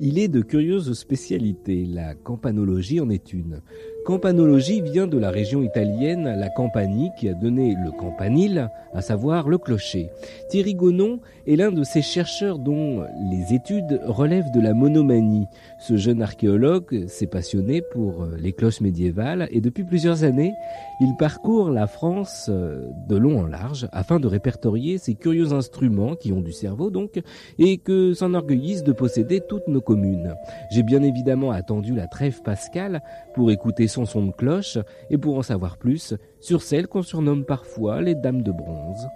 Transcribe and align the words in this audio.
Il 0.00 0.18
est 0.18 0.28
de 0.28 0.40
curieuses 0.40 0.92
spécialités, 0.94 1.84
la 1.86 2.14
campanologie 2.14 3.00
en 3.00 3.10
est 3.10 3.32
une. 3.32 3.60
Campanologie 4.04 4.82
vient 4.82 5.06
de 5.06 5.16
la 5.16 5.30
région 5.30 5.62
italienne, 5.62 6.34
la 6.38 6.50
Campanie, 6.50 7.10
qui 7.18 7.26
a 7.26 7.32
donné 7.32 7.74
le 7.82 7.90
campanile, 7.90 8.68
à 8.92 9.00
savoir 9.00 9.48
le 9.48 9.56
clocher. 9.56 10.10
Thierry 10.50 10.74
Gonon 10.74 11.20
est 11.46 11.56
l'un 11.56 11.72
de 11.72 11.82
ces 11.84 12.02
chercheurs 12.02 12.58
dont 12.58 13.02
les 13.30 13.54
études 13.54 14.00
relèvent 14.04 14.50
de 14.52 14.60
la 14.60 14.74
monomanie. 14.74 15.46
Ce 15.78 15.96
jeune 15.96 16.20
archéologue 16.20 17.06
s'est 17.08 17.26
passionné 17.26 17.80
pour 17.80 18.26
les 18.38 18.52
cloches 18.52 18.82
médiévales 18.82 19.48
et 19.50 19.62
depuis 19.62 19.84
plusieurs 19.84 20.22
années, 20.22 20.52
il 21.00 21.16
parcourt 21.16 21.70
la 21.70 21.86
France 21.86 22.50
de 22.50 23.16
long 23.16 23.40
en 23.40 23.46
large 23.46 23.88
afin 23.90 24.20
de 24.20 24.26
répertorier 24.26 24.98
ces 24.98 25.14
curieux 25.14 25.52
instruments 25.52 26.14
qui 26.14 26.30
ont 26.30 26.40
du 26.40 26.52
cerveau 26.52 26.90
donc 26.90 27.20
et 27.58 27.78
que 27.78 28.12
s'enorgueillissent 28.12 28.84
de 28.84 28.92
posséder 28.92 29.40
toutes 29.48 29.66
nos 29.66 29.80
communes. 29.80 30.34
J'ai 30.70 30.82
bien 30.82 31.02
évidemment 31.02 31.50
attendu 31.52 31.94
la 31.94 32.06
trêve 32.06 32.42
pascale 32.42 33.02
pour 33.34 33.50
écouter 33.50 33.88
son 33.94 34.06
son 34.06 34.26
de 34.26 34.32
cloche 34.32 34.78
et 35.08 35.18
pour 35.18 35.38
en 35.38 35.42
savoir 35.42 35.76
plus 35.76 36.14
sur 36.40 36.62
celles 36.62 36.88
qu'on 36.88 37.02
surnomme 37.02 37.44
parfois 37.44 38.02
les 38.02 38.16
dames 38.16 38.42
de 38.42 38.50
bronze. 38.50 39.06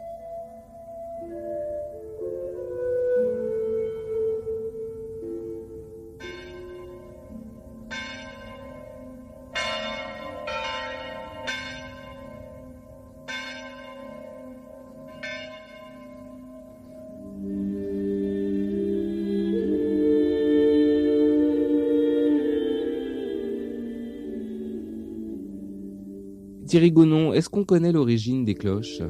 Thierry 26.69 26.93
Gonon, 26.93 27.33
est-ce 27.33 27.49
qu'on 27.49 27.65
connaît 27.65 27.93
l'origine 27.93 28.45
des 28.45 28.55
cloches? 28.55 29.01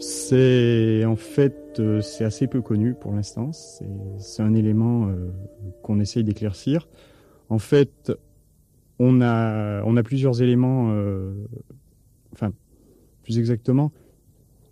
C'est 0.00 1.04
en 1.04 1.16
fait 1.16 1.78
euh, 1.78 2.00
c'est 2.00 2.24
assez 2.24 2.46
peu 2.48 2.62
connu 2.62 2.94
pour 2.94 3.12
l'instant. 3.12 3.52
C'est 3.52 4.42
un 4.42 4.54
élément 4.54 5.06
euh, 5.06 5.28
qu'on 5.82 6.00
essaye 6.00 6.24
d'éclaircir. 6.24 6.88
En 7.50 7.58
fait, 7.58 8.10
on 8.98 9.20
a 9.20 9.82
on 9.84 9.96
a 9.96 10.02
plusieurs 10.02 10.42
éléments. 10.42 10.88
Euh, 10.92 11.34
enfin, 12.32 12.52
plus 13.22 13.38
exactement, 13.38 13.92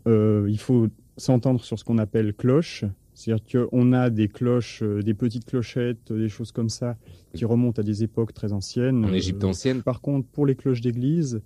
il 0.06 0.58
faut 0.58 0.88
s'entendre 1.18 1.62
sur 1.62 1.78
ce 1.78 1.84
qu'on 1.84 1.98
appelle 1.98 2.34
cloche. 2.34 2.84
C'est-à-dire 3.12 3.68
qu'on 3.68 3.92
a 3.92 4.08
des 4.08 4.28
cloches, 4.28 4.82
des 4.82 5.12
petites 5.12 5.44
clochettes, 5.44 6.10
des 6.10 6.30
choses 6.30 6.52
comme 6.52 6.70
ça, 6.70 6.96
qui 7.34 7.44
remontent 7.44 7.80
à 7.80 7.84
des 7.84 8.02
époques 8.02 8.32
très 8.32 8.54
anciennes. 8.54 9.04
En 9.04 9.12
Égypte 9.12 9.44
ancienne. 9.44 9.82
Par 9.82 10.00
contre, 10.00 10.26
pour 10.28 10.46
les 10.46 10.54
cloches 10.54 10.80
d'église, 10.80 11.42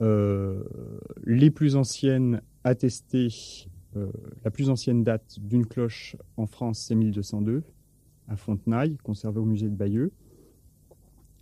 les 0.00 1.50
plus 1.50 1.76
anciennes 1.76 2.42
attestées, 2.64 3.28
euh, 3.96 4.10
la 4.44 4.50
plus 4.50 4.70
ancienne 4.70 5.02
date 5.02 5.38
d'une 5.40 5.66
cloche 5.66 6.16
en 6.36 6.46
France, 6.46 6.78
c'est 6.80 6.94
1202, 6.94 7.62
à 8.28 8.36
Fontenailles, 8.36 8.96
conservée 9.02 9.40
au 9.40 9.44
musée 9.44 9.68
de 9.68 9.74
Bayeux. 9.74 10.12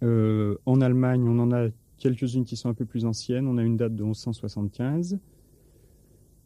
Euh, 0.02 0.56
en 0.64 0.80
Allemagne, 0.80 1.28
on 1.28 1.38
en 1.38 1.52
a 1.52 1.68
quelques-unes 1.98 2.44
qui 2.44 2.56
sont 2.56 2.68
un 2.68 2.74
peu 2.74 2.84
plus 2.84 3.04
anciennes. 3.04 3.46
On 3.46 3.58
a 3.58 3.62
une 3.62 3.76
date 3.76 3.94
de 3.94 4.04
1175. 4.04 5.18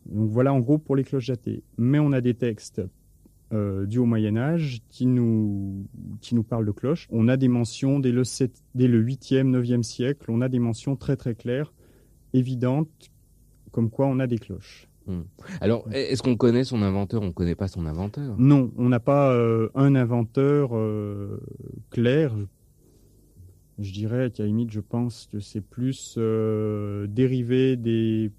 Donc 0.07 0.31
voilà 0.31 0.53
en 0.53 0.61
gros 0.61 0.79
pour 0.79 0.97
les 0.97 1.05
cloches 1.05 1.29
datées. 1.29 1.63
Mais 1.77 1.99
on 1.99 2.13
a 2.13 2.21
des 2.21 2.35
textes 2.35 2.83
euh, 3.53 3.87
du 3.87 3.99
Haut 3.99 4.07
Moyen 4.07 4.37
Âge 4.37 4.81
qui 4.89 5.07
nous, 5.07 5.87
qui 6.21 6.35
nous 6.35 6.43
parlent 6.43 6.67
de 6.67 6.73
cloches. 6.73 7.07
On 7.13 7.29
a 7.29 7.37
des 7.37 7.49
mentions 7.49 8.01
dès 8.01 8.11
le, 8.11 8.25
7, 8.25 8.51
dès 8.75 8.89
le 8.89 9.05
8e, 9.05 9.51
9e 9.51 9.83
siècle. 9.83 10.31
On 10.31 10.41
a 10.41 10.49
des 10.49 10.59
mentions 10.59 10.97
très 10.97 11.17
très 11.17 11.35
claires 11.35 11.73
évidente, 12.33 12.89
comme 13.71 13.91
quoi 13.91 14.07
on 14.07 14.19
a 14.19 14.27
des 14.27 14.39
cloches. 14.39 14.89
Hmm. 15.07 15.23
Alors, 15.61 15.85
est-ce 15.93 16.23
qu'on 16.23 16.37
connaît 16.37 16.65
son 16.65 16.83
inventeur 16.83 17.23
On 17.23 17.27
ne 17.27 17.33
connaît 17.33 17.57
pas 17.57 17.69
son 17.69 17.87
inventeur? 17.87 18.37
Non, 18.39 18.71
on 18.77 18.89
n'a 18.89 19.01
pas 19.01 19.33
euh, 19.33 19.69
un 19.75 19.95
inventeur 19.95 20.77
euh, 20.77 21.41
clair. 21.91 22.33
Je 23.79 23.93
dirais 23.93 24.31
qu'à 24.31 24.45
limite, 24.45 24.71
je 24.71 24.81
pense 24.81 25.29
que 25.33 25.41
c'est 25.41 25.61
plus 25.61 26.15
euh, 26.19 27.07
dérivé 27.09 27.77
des, 27.77 28.31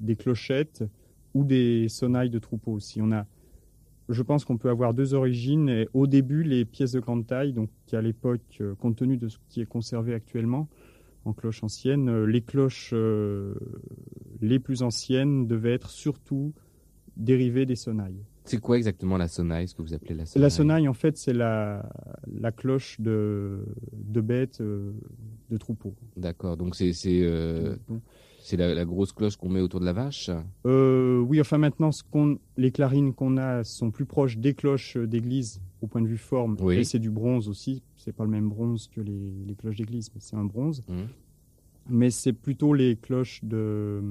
des 0.00 0.16
clochettes 0.16 0.84
ou 1.34 1.44
des 1.44 1.88
sonnailles 1.88 2.30
de 2.30 2.38
troupeaux. 2.38 2.80
Si 2.80 3.02
on 3.02 3.12
a, 3.12 3.26
je 4.08 4.22
pense 4.22 4.46
qu'on 4.46 4.56
peut 4.56 4.70
avoir 4.70 4.94
deux 4.94 5.12
origines. 5.12 5.68
Et 5.68 5.88
au 5.92 6.06
début, 6.06 6.44
les 6.44 6.64
pièces 6.64 6.92
de 6.92 7.00
grande 7.00 7.26
taille, 7.26 7.52
donc 7.52 7.68
à 7.92 8.00
l'époque, 8.00 8.62
compte 8.78 8.96
tenu 8.96 9.18
de 9.18 9.28
ce 9.28 9.36
qui 9.50 9.60
est 9.60 9.66
conservé 9.66 10.14
actuellement, 10.14 10.68
en 11.28 11.32
cloche 11.32 11.62
ancienne. 11.62 12.08
Euh, 12.08 12.24
les 12.26 12.40
cloches 12.40 12.90
euh, 12.92 13.54
les 14.40 14.58
plus 14.58 14.82
anciennes 14.82 15.46
devaient 15.46 15.74
être 15.74 15.90
surtout 15.90 16.52
dérivées 17.16 17.66
des 17.66 17.76
sonnailles. 17.76 18.24
C'est 18.44 18.60
quoi 18.60 18.78
exactement 18.78 19.18
la 19.18 19.28
sonnaille, 19.28 19.68
ce 19.68 19.74
que 19.74 19.82
vous 19.82 19.92
appelez 19.92 20.14
la 20.14 20.24
sonnaille 20.24 20.42
La 20.42 20.50
sonnaille, 20.50 20.88
en 20.88 20.94
fait, 20.94 21.18
c'est 21.18 21.34
la, 21.34 21.86
la 22.32 22.50
cloche 22.50 22.98
de, 22.98 23.66
de 23.92 24.20
bête, 24.22 24.62
euh, 24.62 24.92
de 25.50 25.56
troupeau. 25.58 25.94
D'accord, 26.16 26.56
donc 26.56 26.74
c'est 26.74 26.92
c'est 28.48 28.56
la, 28.56 28.74
la, 28.74 28.84
grosse 28.84 29.12
cloche 29.12 29.36
qu'on 29.36 29.50
met 29.50 29.60
autour 29.60 29.80
de 29.80 29.84
la 29.84 29.92
vache? 29.92 30.30
Oui, 30.64 31.40
enfin 31.40 31.58
maintenant, 31.58 31.92
ce 31.92 32.02
les 32.56 32.70
clarines 32.70 33.12
qu'on 33.12 33.36
a 33.36 33.62
sont 33.64 33.90
plus 33.90 34.06
proches 34.06 34.38
des 34.38 34.54
cloches 34.54 34.96
d'église 34.96 35.60
au 35.82 35.86
point 35.86 36.00
de 36.00 36.06
vue 36.06 36.16
forme. 36.16 36.56
Et 36.70 36.84
c'est 36.84 36.98
du 36.98 37.10
bronze 37.10 37.48
aussi, 37.48 37.82
c'est 37.96 38.12
pas 38.12 38.24
le 38.24 38.30
même 38.30 38.48
bronze 38.48 38.88
que 38.88 39.00
les, 39.00 39.54
cloches 39.56 39.76
d'église, 39.76 40.10
mais 40.14 40.20
c'est 40.20 40.36
un 40.36 40.44
bronze. 40.44 40.82
Mmh. 40.88 40.94
Mais 41.90 42.10
c'est 42.10 42.32
plutôt 42.32 42.74
les 42.74 42.96
cloches 42.96 43.40
de, 43.44 44.02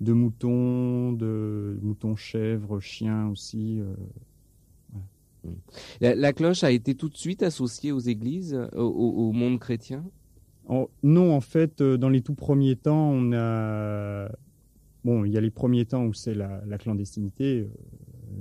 de 0.00 0.12
moutons, 0.12 1.12
de 1.12 1.78
moutons, 1.82 2.16
chèvres, 2.16 2.80
chiens 2.80 3.28
aussi. 3.28 3.80
Euh, 3.80 3.94
mmh. 5.44 5.50
la, 6.00 6.32
cloche 6.32 6.64
a 6.64 6.70
été 6.70 6.94
tout 6.94 7.08
de 7.08 7.16
suite 7.16 7.42
associée 7.42 7.92
aux 7.92 8.00
églises, 8.00 8.58
au, 8.74 9.32
monde 9.32 9.58
chrétien? 9.58 10.04
Non, 11.02 11.34
en 11.34 11.40
fait, 11.40 11.80
euh, 11.80 11.96
dans 11.96 12.08
les 12.08 12.22
tout 12.22 12.34
premiers 12.34 12.76
temps, 12.76 13.10
on 13.10 13.32
a. 13.32 14.30
Bon, 15.04 15.24
il 15.24 15.32
y 15.32 15.38
a 15.38 15.40
les 15.40 15.50
premiers 15.50 15.86
temps 15.86 16.04
où 16.04 16.12
c'est 16.12 16.34
la, 16.34 16.62
la, 16.66 16.76
clandestinité 16.76 17.60
euh, 17.60 17.68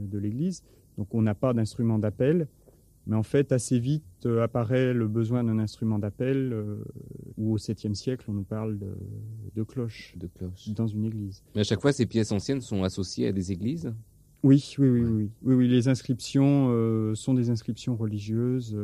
de 0.08 0.18
l'église, 0.18 0.64
donc 0.98 1.16
on 1.16 1.22
n'a 1.22 1.34
pas 1.34 1.54
d'instrument 1.54 2.00
d'appel. 2.00 2.48
Mais 3.10 3.16
en 3.16 3.24
fait, 3.24 3.52
assez 3.52 3.80
vite 3.80 4.04
euh, 4.28 4.44
apparaît 4.44 4.94
le 4.94 5.08
besoin 5.08 5.44
d'un 5.44 5.58
instrument 5.58 5.98
d'appel, 5.98 6.54
euh, 6.54 6.84
où 7.38 7.54
au 7.54 7.58
7e 7.58 7.96
siècle, 7.96 8.26
on 8.28 8.34
nous 8.34 8.44
parle 8.44 8.78
de, 8.78 8.96
de 9.56 9.64
cloches, 9.64 10.14
de 10.16 10.28
cloches 10.28 10.70
dans 10.70 10.86
une 10.86 11.06
église. 11.06 11.44
Mais 11.56 11.62
à 11.62 11.64
chaque 11.64 11.82
fois, 11.82 11.92
ces 11.92 12.06
pièces 12.06 12.32
anciennes 12.32 12.62
sont 12.62 12.84
associées 12.84 13.28
à 13.28 13.32
des 13.32 13.52
églises? 13.52 13.92
Oui, 14.44 14.76
oui, 14.78 14.90
oui, 14.90 15.02
oui, 15.02 15.30
oui, 15.42 15.56
oui, 15.56 15.68
Les 15.68 15.88
inscriptions 15.88 16.68
euh, 16.70 17.16
sont 17.16 17.34
des 17.34 17.50
inscriptions 17.50 17.96
religieuses. 17.96 18.78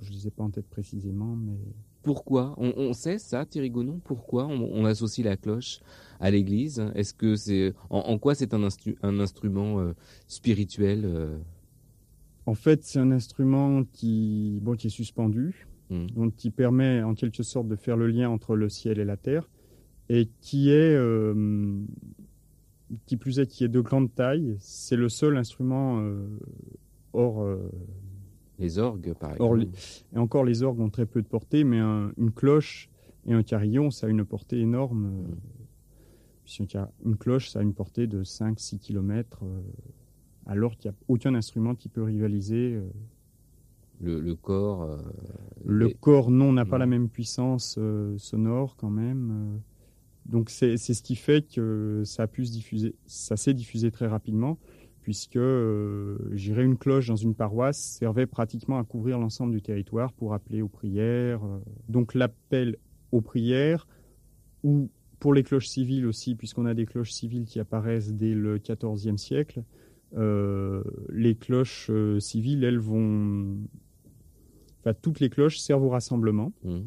je 0.00 0.08
ne 0.08 0.14
les 0.14 0.28
ai 0.28 0.30
pas 0.30 0.44
en 0.44 0.50
tête 0.50 0.68
précisément, 0.68 1.34
mais 1.34 1.58
pourquoi 2.02 2.54
on, 2.58 2.92
sait 2.92 3.18
ça, 3.18 3.46
Thierry 3.46 3.70
Gonon 3.70 4.00
Pourquoi 4.04 4.46
on, 4.46 4.84
associe 4.84 5.24
la 5.24 5.36
cloche 5.36 5.80
à 6.20 6.30
l'Église? 6.30 6.84
Est-ce 6.94 7.14
que 7.14 7.36
c'est 7.36 7.74
en, 7.90 8.18
quoi 8.18 8.34
c'est 8.34 8.54
un, 8.54 8.68
un, 9.02 9.20
instrument 9.20 9.92
spirituel 10.26 11.40
en 12.46 12.54
fait, 12.54 12.84
c'est 12.84 12.98
un 12.98 13.12
instrument 13.12 13.84
qui, 13.92 14.58
bon, 14.62 14.74
qui 14.74 14.88
est 14.88 14.90
suspendu, 14.90 15.66
hmm. 15.90 16.06
donc 16.06 16.34
qui 16.36 16.50
permet 16.50 17.02
en 17.02 17.14
quelque 17.14 17.42
sorte 17.42 17.68
de 17.68 17.76
faire 17.76 17.96
le 17.96 18.08
lien 18.08 18.28
entre 18.28 18.56
le 18.56 18.68
ciel 18.68 18.98
et 18.98 19.04
la 19.04 19.16
terre, 19.16 19.48
et 20.08 20.28
qui 20.40 20.70
est, 20.70 20.94
euh, 20.94 21.80
qui 23.06 23.16
plus 23.16 23.38
est, 23.38 23.46
qui 23.46 23.64
est 23.64 23.68
de 23.68 23.80
grande 23.80 24.12
taille. 24.14 24.56
C'est 24.58 24.96
le 24.96 25.08
seul 25.08 25.36
instrument 25.36 26.00
euh, 26.00 26.26
hors. 27.12 27.46
Euh, 28.62 28.66
les 28.66 28.78
orgues, 28.78 29.14
par 29.14 29.32
exemple. 29.32 29.66
et 30.14 30.18
encore, 30.18 30.44
les 30.44 30.62
orgues 30.62 30.80
ont 30.80 30.90
très 30.90 31.06
peu 31.06 31.22
de 31.22 31.26
portée, 31.26 31.64
mais 31.64 31.78
une 31.78 32.32
cloche 32.34 32.88
et 33.26 33.32
un 33.32 33.42
carillon, 33.42 33.90
ça 33.90 34.06
a 34.06 34.10
une 34.10 34.24
portée 34.24 34.60
énorme. 34.60 35.26
Une 37.04 37.16
cloche, 37.16 37.50
ça 37.50 37.60
a 37.60 37.62
une 37.62 37.72
portée 37.72 38.06
de 38.06 38.24
5-6 38.24 38.78
km 38.78 39.44
alors 40.46 40.76
qu'il 40.76 40.90
n'y 40.90 40.96
a 40.96 40.98
aucun 41.08 41.34
instrument 41.34 41.74
qui 41.74 41.88
peut 41.88 42.02
rivaliser. 42.02 42.74
Euh, 42.74 42.90
le, 44.00 44.34
corps 44.34 44.82
euh, 44.82 44.98
Le 45.64 45.88
corps, 45.88 46.30
non, 46.30 46.52
n'a 46.52 46.64
pas 46.64 46.78
la 46.78 46.86
même 46.86 47.08
puissance 47.08 47.76
euh, 47.78 48.16
sonore 48.18 48.76
quand 48.76 48.90
même. 48.90 49.60
donc 50.26 50.50
c'est 50.50 50.76
ce 50.76 51.02
qui 51.02 51.16
fait 51.16 51.46
que 51.46 52.02
ça 52.04 52.24
a 52.24 52.26
pu 52.26 52.46
se 52.46 52.52
diffuser, 52.52 52.94
ça 53.06 53.36
s'est 53.36 53.54
diffusé 53.54 53.90
très 53.90 54.06
rapidement, 54.06 54.58
puisque 55.02 55.38
j'irais 56.32 56.64
une 56.64 56.78
cloche 56.78 57.08
dans 57.08 57.16
une 57.16 57.34
paroisse 57.34 57.78
servait 57.78 58.26
pratiquement 58.26 58.78
à 58.78 58.84
couvrir 58.84 59.18
l'ensemble 59.18 59.52
du 59.52 59.60
territoire 59.60 60.12
pour 60.12 60.32
appeler 60.32 60.62
aux 60.62 60.68
prières. 60.68 61.40
donc 61.88 62.14
l'appel 62.14 62.78
aux 63.10 63.20
prières, 63.20 63.86
ou 64.62 64.88
pour 65.18 65.34
les 65.34 65.42
cloches 65.42 65.68
civiles 65.68 66.06
aussi, 66.06 66.34
puisqu'on 66.34 66.66
a 66.66 66.74
des 66.74 66.86
cloches 66.86 67.12
civiles 67.12 67.44
qui 67.44 67.60
apparaissent 67.60 68.12
dès 68.12 68.34
le 68.34 68.58
XIVe 68.58 69.16
siècle, 69.16 69.62
les 70.14 71.34
cloches 71.34 71.90
civiles, 72.18 72.64
elles 72.64 72.78
vont... 72.78 73.58
Enfin, 74.80 74.94
toutes 75.00 75.20
les 75.20 75.30
cloches 75.30 75.58
servent 75.58 75.84
au 75.84 75.90
rassemblement. 75.90 76.52
Mmh. 76.64 76.80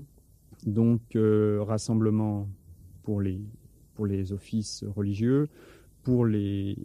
Donc, 0.65 1.01
rassemblement 1.15 2.50
pour 3.03 3.21
les, 3.21 3.39
pour 3.94 4.06
les 4.06 4.33
offices 4.33 4.83
religieux, 4.95 5.47
pour 6.03 6.25
les 6.25 6.77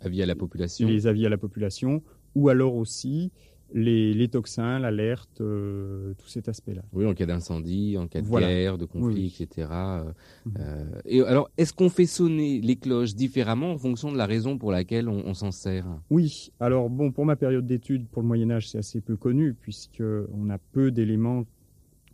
avis 0.00 0.22
à 0.22 0.26
la 0.26 0.34
population, 0.34 0.88
les 0.88 1.06
avis 1.06 1.26
à 1.26 1.28
la 1.28 1.38
population, 1.38 2.02
ou 2.34 2.48
alors 2.48 2.74
aussi 2.74 3.32
les, 3.74 4.28
toxins, 4.28 4.78
l'alerte, 4.78 5.40
euh, 5.40 6.14
tout 6.18 6.28
cet 6.28 6.48
aspect-là. 6.48 6.82
Oui, 6.92 7.06
en 7.06 7.14
cas 7.14 7.26
d'incendie, 7.26 7.96
en 7.98 8.06
cas 8.06 8.20
de 8.20 8.28
guerre, 8.28 8.78
de 8.78 8.84
conflit, 8.84 9.26
etc. 9.26 9.68
Euh, 9.70 10.04
mhm. 10.44 10.54
euh, 10.60 10.84
et 11.04 11.20
alors, 11.22 11.50
est-ce 11.58 11.72
qu'on 11.72 11.88
fait 11.88 12.06
sonner 12.06 12.60
les 12.60 12.76
cloches 12.76 13.14
différemment 13.14 13.72
en 13.72 13.78
fonction 13.78 14.12
de 14.12 14.16
la 14.16 14.26
raison 14.26 14.58
pour 14.58 14.70
laquelle 14.70 15.08
on, 15.08 15.34
s'en 15.34 15.50
sert? 15.50 15.86
Oui. 16.10 16.52
Alors 16.60 16.88
bon, 16.88 17.12
pour 17.12 17.26
ma 17.26 17.36
période 17.36 17.66
d'études, 17.66 18.06
pour 18.08 18.22
le 18.22 18.28
Moyen 18.28 18.50
Âge, 18.50 18.70
c'est 18.70 18.78
assez 18.78 19.00
peu 19.00 19.16
connu 19.16 19.54
puisque 19.54 20.02
on 20.32 20.50
a 20.50 20.58
peu 20.58 20.90
d'éléments 20.90 21.44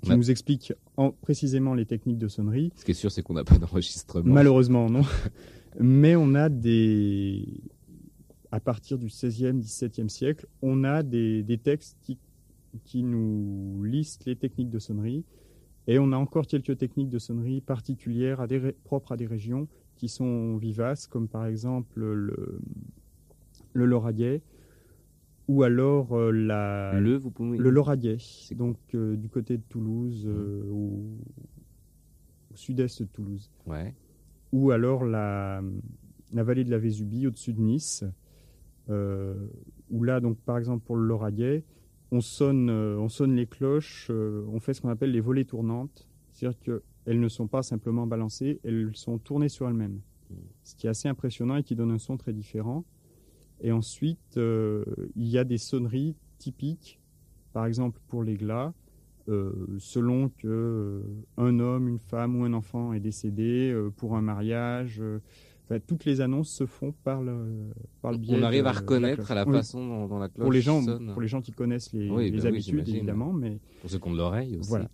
qui 0.02 0.16
nous 0.16 0.30
expliquent 0.32 0.72
précisément 1.20 1.74
les 1.74 1.86
techniques 1.86 2.18
de 2.18 2.26
sonnerie. 2.26 2.72
Ce 2.74 2.84
qui 2.84 2.90
est 2.90 2.94
sûr, 2.94 3.12
c'est 3.12 3.22
qu'on 3.22 3.34
n'a 3.34 3.44
pas 3.44 3.58
d'enregistrement. 3.58 4.34
Malheureusement, 4.34 4.90
non. 4.90 5.02
Mais 5.80 6.16
on 6.16 6.34
a 6.34 6.48
des, 6.48 7.46
à 8.52 8.60
partir 8.60 8.98
du 8.98 9.06
XVIe, 9.06 9.58
XVIIe 9.58 10.10
siècle, 10.10 10.46
on 10.60 10.84
a 10.84 11.02
des, 11.02 11.58
textes 11.62 11.96
qui, 12.84 13.02
nous 13.02 13.82
listent 13.82 14.26
les 14.26 14.36
techniques 14.36 14.68
de 14.68 14.78
sonnerie. 14.78 15.24
Et 15.88 15.98
on 15.98 16.12
a 16.12 16.16
encore 16.16 16.46
quelques 16.46 16.76
techniques 16.76 17.08
de 17.08 17.18
sonnerie 17.18 17.60
particulières 17.62 18.40
à 18.40 18.46
des, 18.46 18.72
propres 18.84 19.12
à 19.12 19.16
des 19.16 19.26
régions 19.26 19.66
qui 19.96 20.08
sont 20.08 20.56
vivaces, 20.58 21.06
comme 21.06 21.28
par 21.28 21.46
exemple 21.46 21.98
le, 21.98 22.60
le 23.72 23.86
ou 25.48 25.64
alors 25.64 26.12
euh, 26.12 26.30
la, 26.30 27.00
le, 27.00 27.16
vous 27.16 27.30
pouvez... 27.30 27.58
le 27.58 27.70
Lauragais, 27.70 28.18
donc 28.52 28.76
euh, 28.94 29.16
du 29.16 29.28
côté 29.28 29.56
de 29.56 29.62
Toulouse, 29.68 30.24
euh, 30.26 30.62
mmh. 30.64 30.72
au, 30.72 31.18
sud-est 32.54 33.02
de 33.02 33.08
Toulouse. 33.08 33.50
Ouais. 33.66 33.94
Ou 34.52 34.70
alors 34.70 35.04
la, 35.04 35.62
la 36.32 36.44
vallée 36.44 36.64
de 36.64 36.70
la 36.70 36.78
Vésubie, 36.78 37.26
au-dessus 37.26 37.54
de 37.54 37.60
Nice, 37.60 38.04
où 38.88 40.04
là, 40.04 40.20
donc, 40.20 40.38
par 40.38 40.58
exemple, 40.58 40.84
pour 40.84 40.96
le 40.96 41.06
Lauragais, 41.06 41.64
on 42.12 42.20
sonne, 42.20 42.68
euh, 42.68 42.98
on 42.98 43.08
sonne 43.08 43.34
les 43.34 43.46
cloches, 43.46 44.08
euh, 44.10 44.44
on 44.52 44.60
fait 44.60 44.74
ce 44.74 44.82
qu'on 44.82 44.90
appelle 44.90 45.12
les 45.12 45.20
volées 45.20 45.46
tournantes, 45.46 46.06
c'est-à-dire 46.30 46.58
qu'elles 46.60 47.20
ne 47.20 47.28
sont 47.28 47.46
pas 47.46 47.62
simplement 47.62 48.06
balancées, 48.06 48.60
elles 48.64 48.90
sont 48.94 49.18
tournées 49.18 49.48
sur 49.48 49.66
elles-mêmes, 49.66 50.00
mmh. 50.30 50.34
ce 50.62 50.76
qui 50.76 50.86
est 50.86 50.90
assez 50.90 51.08
impressionnant 51.08 51.56
et 51.56 51.62
qui 51.62 51.74
donne 51.74 51.90
un 51.90 51.98
son 51.98 52.18
très 52.18 52.34
différent. 52.34 52.84
Et 53.62 53.72
ensuite, 53.72 54.36
il 54.36 55.28
y 55.28 55.38
a 55.38 55.44
des 55.44 55.56
sonneries 55.56 56.16
typiques, 56.38 56.98
par 57.52 57.64
exemple 57.64 58.00
pour 58.08 58.24
les 58.24 58.34
glas, 58.34 58.74
selon 59.28 60.30
que 60.30 61.00
un 61.36 61.60
homme, 61.60 61.86
une 61.86 62.00
femme 62.00 62.34
ou 62.34 62.44
un 62.44 62.54
enfant 62.54 62.92
est 62.92 62.98
décédé 62.98 63.72
pour 63.98 64.16
un 64.16 64.20
mariage, 64.20 65.00
toutes 65.86 66.04
les 66.04 66.20
annonces 66.20 66.50
se 66.50 66.66
font 66.66 66.92
par 67.04 67.22
le, 67.22 67.70
par 68.02 68.12
le 68.12 68.18
biais. 68.18 68.36
On 68.38 68.42
arrive 68.42 68.66
à 68.66 68.72
reconnaître 68.72 69.32
la, 69.34 69.44
façon 69.44 70.06
dont, 70.06 70.18
la 70.18 70.28
cloche 70.28 70.44
pour 70.44 70.52
les 70.52 70.60
gens, 70.60 70.82
sonne. 70.82 71.12
Pour 71.12 71.22
les 71.22 71.28
gens 71.28 71.40
qui 71.40 71.52
connaissent 71.52 71.92
les, 71.92 72.08
les 72.30 72.40
bah 72.40 72.48
habitudes, 72.48 72.88
évidemment. 72.88 73.32
Mais... 73.32 73.58
Pour 73.80 73.90
ceux 73.90 73.98
qui 73.98 74.08
ont 74.08 74.12
de 74.12 74.18
l'oreille 74.18 74.56
aussi. 74.58 74.68
Voilà. 74.68 74.88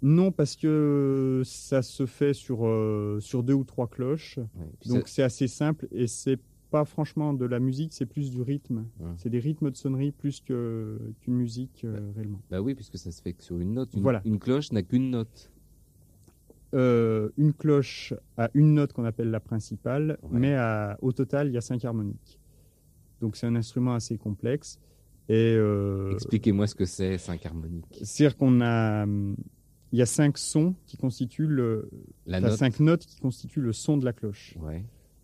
Non, 0.00 0.30
parce 0.30 0.54
que 0.56 1.42
ça 1.44 1.82
se 1.82 2.06
fait 2.06 2.32
sur, 2.32 2.66
euh, 2.66 3.18
sur 3.20 3.42
deux 3.42 3.54
ou 3.54 3.64
trois 3.64 3.88
cloches. 3.88 4.38
donc 4.86 5.08
c'est 5.08 5.22
assez 5.22 5.48
simple 5.48 5.88
et 5.90 6.06
c'est 6.06 6.38
pas 6.70 6.84
franchement 6.84 7.32
de 7.32 7.46
la 7.46 7.60
musique, 7.60 7.92
c'est 7.92 8.06
plus 8.06 8.30
du 8.30 8.42
rythme. 8.42 8.84
C'est 9.16 9.30
des 9.30 9.38
rythmes 9.38 9.70
de 9.70 9.76
sonnerie 9.76 10.12
plus 10.12 10.40
qu'une 10.40 11.14
musique 11.26 11.82
euh, 11.84 12.12
réellement. 12.14 12.40
Bah 12.50 12.60
oui, 12.60 12.74
puisque 12.74 12.98
ça 12.98 13.10
se 13.10 13.22
fait 13.22 13.32
que 13.32 13.42
sur 13.42 13.58
une 13.58 13.74
note. 13.74 13.94
Une, 13.94 14.02
voilà. 14.02 14.20
une 14.24 14.38
cloche 14.38 14.70
n'a 14.72 14.82
qu'une 14.82 15.10
note. 15.10 15.50
Euh, 16.74 17.30
une 17.38 17.54
cloche 17.54 18.12
a 18.36 18.50
une 18.54 18.74
note 18.74 18.92
qu'on 18.92 19.04
appelle 19.04 19.30
la 19.30 19.40
principale, 19.40 20.18
mais 20.30 20.56
au 21.00 21.12
total, 21.12 21.48
il 21.48 21.54
y 21.54 21.58
a 21.58 21.62
cinq 21.62 21.84
harmoniques. 21.84 22.38
Donc 23.20 23.36
c'est 23.36 23.46
un 23.46 23.56
instrument 23.56 23.94
assez 23.94 24.16
complexe. 24.16 24.78
Et 25.28 25.54
euh, 25.56 26.12
Expliquez-moi 26.12 26.66
ce 26.66 26.74
que 26.74 26.84
c'est, 26.84 27.18
cinq 27.18 27.44
harmoniques. 27.44 27.84
C'est-à-dire 28.02 28.36
qu'on 28.36 28.60
a, 28.62 29.04
il 29.04 29.98
y 29.98 30.02
a 30.02 30.06
cinq 30.06 30.38
sons 30.38 30.74
qui 30.86 30.96
constituent 30.96 31.46
le, 31.46 31.90
la 32.26 32.50
cinq 32.50 32.80
notes 32.80 33.04
qui 33.04 33.20
constituent 33.20 33.60
le 33.60 33.72
son 33.72 33.98
de 33.98 34.04
la 34.04 34.12
cloche. 34.12 34.56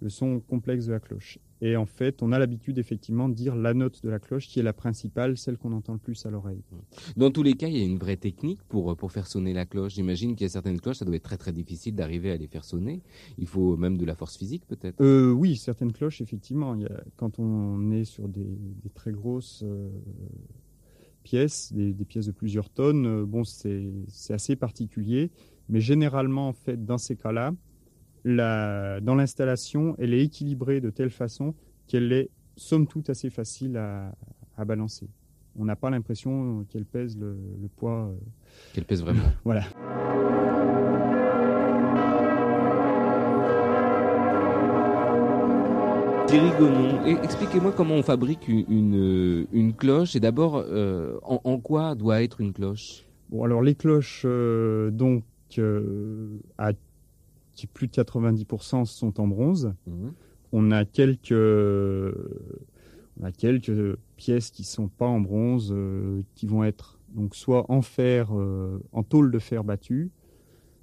Le 0.01 0.09
son 0.09 0.41
complexe 0.41 0.87
de 0.87 0.93
la 0.93 1.01
cloche. 1.01 1.39
Et 1.61 1.77
en 1.77 1.87
fait, 1.87 2.23
on 2.23 2.33
a 2.33 2.39
l'habitude 2.39 2.77
effectivement 2.79 3.29
de 3.29 3.35
dire 3.35 3.57
la 3.57 3.73
note 3.73 4.03
de 4.03 4.11
la 4.11 4.19
cloche 4.19 4.49
qui 4.49 4.61
est 4.61 4.63
la 4.63 4.75
principale, 4.75 5.39
celle 5.39 5.57
qu'on 5.57 5.73
entend 5.73 5.95
le 5.95 5.99
plus 5.99 6.27
à 6.27 6.31
l'oreille. 6.31 6.63
Dans 7.17 7.31
tous 7.31 7.43
les 7.43 7.55
cas, 7.55 7.69
il 7.69 7.77
y 7.79 7.81
a 7.81 7.85
une 7.85 7.97
vraie 7.97 8.19
technique 8.19 8.63
pour, 8.65 8.95
pour 8.97 9.13
faire 9.13 9.27
sonner 9.27 9.55
la 9.55 9.65
cloche. 9.65 9.95
J'imagine 9.95 10.35
qu'il 10.35 10.45
y 10.45 10.51
a 10.51 10.51
certaines 10.51 10.79
cloches, 10.79 10.99
ça 10.99 11.07
doit 11.07 11.17
être 11.17 11.23
très 11.23 11.39
très 11.39 11.53
difficile 11.53 11.95
d'arriver 11.95 12.31
à 12.31 12.37
les 12.37 12.49
faire 12.49 12.65
sonner. 12.65 13.01
Il 13.39 13.47
faut 13.47 13.79
même 13.79 13.97
de 13.97 14.05
la 14.05 14.15
force 14.15 14.37
physique 14.37 14.67
peut-être? 14.67 15.01
Euh, 15.01 15.33
Oui, 15.33 15.57
certaines 15.57 15.93
cloches, 15.93 16.21
effectivement. 16.21 16.75
Il 16.75 16.89
quand 17.17 17.39
on 17.39 17.91
est 17.93 18.05
sur 18.05 18.29
des, 18.29 18.59
très 18.95 19.13
grosses 19.13 19.63
euh, 19.65 19.89
pièces, 21.23 21.73
des, 21.73 21.93
pièces 22.05 22.27
de 22.27 22.33
plusieurs 22.33 22.69
tonnes, 22.69 23.07
euh, 23.07 23.25
bon, 23.25 23.45
c'est 23.45 23.91
assez 24.29 24.57
particulier. 24.57 25.31
Mais 25.69 25.81
généralement, 25.81 26.49
en 26.49 26.53
fait, 26.53 26.85
dans 26.85 26.99
ces 26.99 27.17
cas-là, 27.17 27.55
dans 28.25 29.15
l'installation, 29.15 29.97
elle 29.99 30.15
est 30.15 30.25
équilibrée 30.25 30.81
de 30.81 30.91
telle 30.91 31.11
façon 31.11 31.55
qu'elle 31.87 32.13
est 32.13 32.31
somme 32.57 32.87
toute 32.87 33.11
assez 33.11 33.31
facile 33.31 33.77
à, 33.77 34.65
balancer. 34.65 35.09
On 35.57 35.65
n'a 35.65 35.77
pas 35.77 35.91
l'impression 35.91 36.65
qu'elle 36.69 36.85
pèse 36.85 37.17
le, 37.19 37.37
poids. 37.77 38.09
Euh, 38.09 38.15
qu'elle 38.73 38.85
pèse 38.85 39.03
vraiment. 39.03 39.23
voilà. 39.45 39.63
Thierry 46.27 46.51
Gonon, 46.59 47.05
expliquez-moi 47.23 47.73
comment 47.73 47.95
on 47.95 48.03
fabrique 48.03 48.49
une, 48.49 49.47
une, 49.53 49.75
cloche 49.75 50.17
et 50.17 50.21
d'abord 50.21 50.57
euh, 50.57 51.19
en, 51.23 51.59
quoi 51.61 51.95
doit 51.95 52.23
être 52.23 52.41
une 52.41 52.53
cloche? 52.53 53.05
Bon, 53.29 53.45
alors 53.45 53.63
les 53.63 53.75
cloches, 53.75 54.23
euh, 54.25 54.91
donc, 54.91 55.23
à 56.59 56.73
qui 57.55 57.67
plus 57.67 57.87
de 57.87 57.93
90% 57.93 58.85
sont 58.85 59.21
en 59.21 59.27
bronze. 59.27 59.75
Mhm. 59.87 60.13
On 60.53 60.71
a 60.71 60.85
quelques 60.85 61.33
on 63.21 63.25
a 63.25 63.33
quelques 63.33 63.97
pièces 64.17 64.51
qui 64.51 64.65
sont 64.65 64.89
pas 64.89 65.07
en 65.07 65.21
bronze, 65.21 65.73
euh, 65.73 66.23
qui 66.35 66.47
vont 66.47 66.65
être 66.65 66.99
donc 67.11 67.37
soit 67.37 67.71
en 67.71 67.81
fer, 67.83 68.29
euh, 68.33 68.83
en 68.93 69.05
tôle 69.05 69.31
de 69.31 69.39
fer 69.39 69.63
battu, 69.63 70.11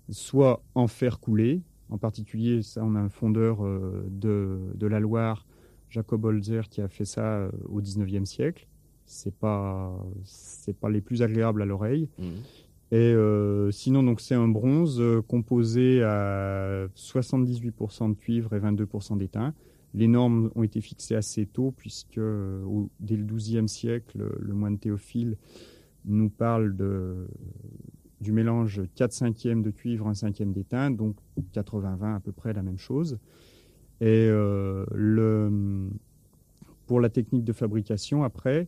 soit 0.09 0.63
en 0.75 0.87
fer 0.87 1.19
coulé. 1.19 1.61
En 1.89 1.97
particulier, 1.97 2.61
ça, 2.61 2.83
on 2.85 2.95
a 2.95 2.99
un 2.99 3.09
fondeur 3.09 3.65
euh, 3.65 4.05
de, 4.09 4.59
de, 4.75 4.87
la 4.87 5.01
Loire, 5.01 5.45
Jacob 5.89 6.23
Holzer, 6.23 6.69
qui 6.69 6.81
a 6.81 6.87
fait 6.87 7.03
ça 7.03 7.49
au 7.67 7.81
19e 7.81 8.25
siècle. 8.25 8.67
C'est 9.05 9.35
pas 9.35 9.93
c'est 10.23 10.77
pas 10.77 10.89
les 10.89 11.01
plus 11.01 11.21
agréables 11.21 11.61
à 11.61 11.65
l'oreille. 11.65 12.07
Mhm. 12.17 12.31
Et 12.91 13.13
euh, 13.13 13.71
sinon, 13.71 14.03
donc 14.03 14.19
c'est 14.19 14.35
un 14.35 14.49
bronze 14.49 14.99
euh, 14.99 15.21
composé 15.21 16.03
à 16.03 16.87
78% 16.97 18.09
de 18.09 18.15
cuivre 18.15 18.53
et 18.53 18.59
22% 18.59 19.17
d'étain. 19.17 19.53
Les 19.93 20.07
normes 20.07 20.51
ont 20.55 20.63
été 20.63 20.81
fixées 20.81 21.15
assez 21.15 21.45
tôt, 21.45 21.71
puisque 21.71 22.17
euh, 22.17 22.61
dès 22.99 23.15
le 23.15 23.23
XIIe 23.23 23.69
siècle, 23.69 24.21
le 24.37 24.53
moine 24.53 24.77
Théophile 24.77 25.37
nous 26.03 26.29
parle 26.29 26.75
du 28.19 28.31
mélange 28.31 28.81
4 28.95 29.13
cinquièmes 29.13 29.61
de 29.61 29.69
cuivre, 29.69 30.07
1 30.07 30.15
cinquième 30.15 30.51
d'étain, 30.51 30.91
donc 30.91 31.15
80-20 31.53 32.15
à 32.15 32.19
peu 32.19 32.31
près 32.31 32.53
la 32.53 32.63
même 32.63 32.79
chose. 32.79 33.19
Et 34.01 34.29
pour 36.87 36.99
la 36.99 37.09
technique 37.09 37.43
de 37.43 37.53
fabrication, 37.53 38.23
après, 38.23 38.67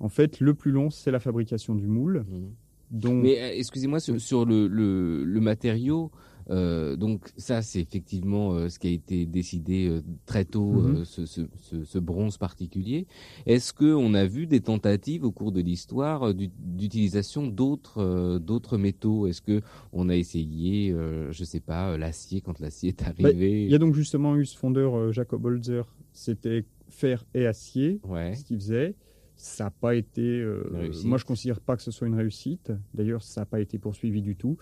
en 0.00 0.08
fait, 0.08 0.40
le 0.40 0.54
plus 0.54 0.72
long, 0.72 0.90
c'est 0.90 1.12
la 1.12 1.20
fabrication 1.20 1.76
du 1.76 1.86
moule. 1.86 2.24
Mmh. 2.28 2.48
Mais 2.92 3.40
euh, 3.40 3.50
excusez-moi 3.54 4.00
sur, 4.00 4.44
le, 4.44 4.66
le, 4.68 5.40
matériau. 5.40 6.10
Euh, 6.50 6.96
donc 6.96 7.30
ça, 7.36 7.62
c'est 7.62 7.80
effectivement 7.80 8.52
euh, 8.52 8.68
ce 8.68 8.78
qui 8.78 8.88
a 8.88 8.90
été 8.90 9.26
décidé 9.26 10.00
très 10.26 10.44
tôt, 10.44 10.72
mhm. 10.72 11.04
ce, 11.04 11.24
ce, 11.24 11.42
ce, 11.84 11.98
bronze 11.98 12.36
particulier. 12.36 13.06
Est-ce 13.46 13.72
que 13.72 13.94
on 13.94 14.12
a 14.14 14.26
vu 14.26 14.46
des 14.46 14.60
tentatives 14.60 15.24
au 15.24 15.30
cours 15.30 15.52
de 15.52 15.60
l'histoire 15.60 16.34
d'utilisation 16.34 17.46
d'autres 17.46 18.38
d'autres 18.38 18.76
métaux? 18.76 19.26
Est-ce 19.28 19.40
que 19.40 19.62
on 19.92 20.08
a 20.08 20.16
essayé, 20.16 20.94
je 21.30 21.44
sais 21.44 21.60
pas, 21.60 21.96
l'acier 21.96 22.40
quand 22.40 22.58
l'acier 22.58 22.90
est 22.90 23.02
bah, 23.02 23.28
arrivé? 23.28 23.64
Il 23.64 23.70
y 23.70 23.74
a 23.74 23.78
donc 23.78 23.94
justement 23.94 24.36
eu 24.36 24.44
ce 24.44 24.56
fondeur 24.58 25.12
Jacob 25.12 25.44
Holzer, 25.44 25.84
c'était 26.12 26.64
fer 26.88 27.24
et 27.34 27.46
acier, 27.46 28.00
ouais. 28.04 28.34
ce 28.34 28.44
qu'il 28.44 28.56
faisait. 28.56 28.94
Ça 29.42 29.64
n'a 29.64 29.70
pas 29.70 29.96
été. 29.96 30.22
Euh, 30.22 30.62
moi, 31.04 31.18
je 31.18 31.24
ne 31.24 31.26
considère 31.26 31.60
pas 31.60 31.76
que 31.76 31.82
ce 31.82 31.90
soit 31.90 32.06
une 32.06 32.14
réussite. 32.14 32.70
D'ailleurs, 32.94 33.24
ça 33.24 33.40
n'a 33.40 33.44
pas 33.44 33.58
été 33.58 33.76
poursuivi 33.76 34.22
du 34.22 34.36
tout. 34.36 34.56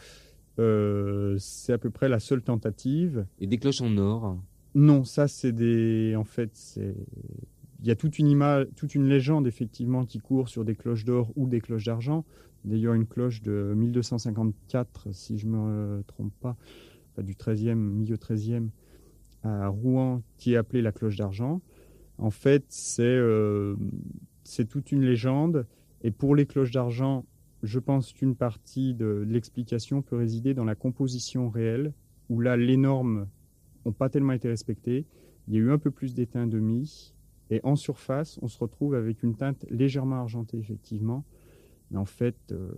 Euh, 0.59 1.37
c'est 1.39 1.75
à 1.75 1.79
peu 1.79 1.91
près 1.91 2.09
la 2.09 2.19
seule 2.19 2.41
tentative. 2.41 3.27
Et 3.41 3.47
des 3.47 3.59
cloches 3.59 3.83
en 3.83 3.95
or 3.99 4.39
Non, 4.75 5.05
ça, 5.05 5.29
c'est 5.29 5.53
des. 5.53 6.15
En 6.17 6.25
fait, 6.25 6.49
c'est 6.55 6.95
il 7.83 7.89
y 7.89 7.91
a 7.91 7.95
toute 7.95 8.19
une 8.19 8.27
image, 8.27 8.69
toute 8.75 8.95
une 8.95 9.07
légende 9.07 9.47
effectivement 9.47 10.07
qui 10.07 10.19
court 10.19 10.49
sur 10.49 10.65
des 10.65 10.77
cloches 10.77 11.05
d'or 11.05 11.31
ou 11.37 11.47
des 11.47 11.61
cloches 11.61 11.85
d'argent. 11.85 12.25
D'ailleurs, 12.65 12.95
une 12.95 13.07
cloche 13.07 13.43
de 13.43 13.75
1254, 13.77 15.09
si 15.13 15.37
je 15.37 15.47
me 15.47 16.03
trompe 16.07 16.33
pas, 16.41 16.57
du 17.19 17.35
13e, 17.35 17.75
milieu 17.75 18.17
13e, 18.17 18.69
à 19.43 19.69
Rouen, 19.69 20.23
qui 20.39 20.55
est 20.55 20.57
appelée 20.57 20.81
la 20.81 20.93
cloche 20.93 21.17
d'argent. 21.17 21.61
En 22.17 22.31
fait, 22.31 22.65
c'est 22.69 23.03
euh, 23.03 23.77
c'est 24.51 24.67
toute 24.67 24.93
une 24.93 25.03
légende. 25.03 25.67
Et 26.03 26.11
pour 26.11 26.35
les 26.35 26.47
cloches 26.47 26.71
d'argent, 26.71 27.25
je 27.63 27.79
pense 27.79 28.13
qu'une 28.13 28.35
partie 28.35 28.95
de 28.95 29.25
l'explication 29.29 30.03
peut 30.03 30.17
résider 30.17 30.55
dans 30.55 30.65
la 30.65 30.75
composition 30.75 31.51
réelle, 31.51 31.93
où 32.29 32.41
là, 32.41 32.57
les 32.57 32.77
normes 32.77 33.27
n'ont 33.85 33.93
pas 33.93 34.09
tellement 34.09 34.33
été 34.33 34.49
respectées. 34.49 35.07
Il 35.49 35.55
y 35.55 35.57
a 35.59 35.61
eu 35.61 35.71
un 35.71 35.79
peu 35.79 35.91
plus 35.91 36.15
d'étain 36.15 36.47
demi. 36.47 37.15
Et 37.51 37.61
en 37.65 37.75
surface, 37.77 38.39
on 38.43 38.49
se 38.49 38.59
retrouve 38.59 38.95
avec 38.95 39.23
une 39.23 39.35
teinte 39.35 39.67
légèrement 39.71 40.17
argentée, 40.17 40.59
effectivement. 40.59 41.25
Mais 41.91 41.99
en 41.99 42.05
fait, 42.05 42.37
euh, 42.53 42.71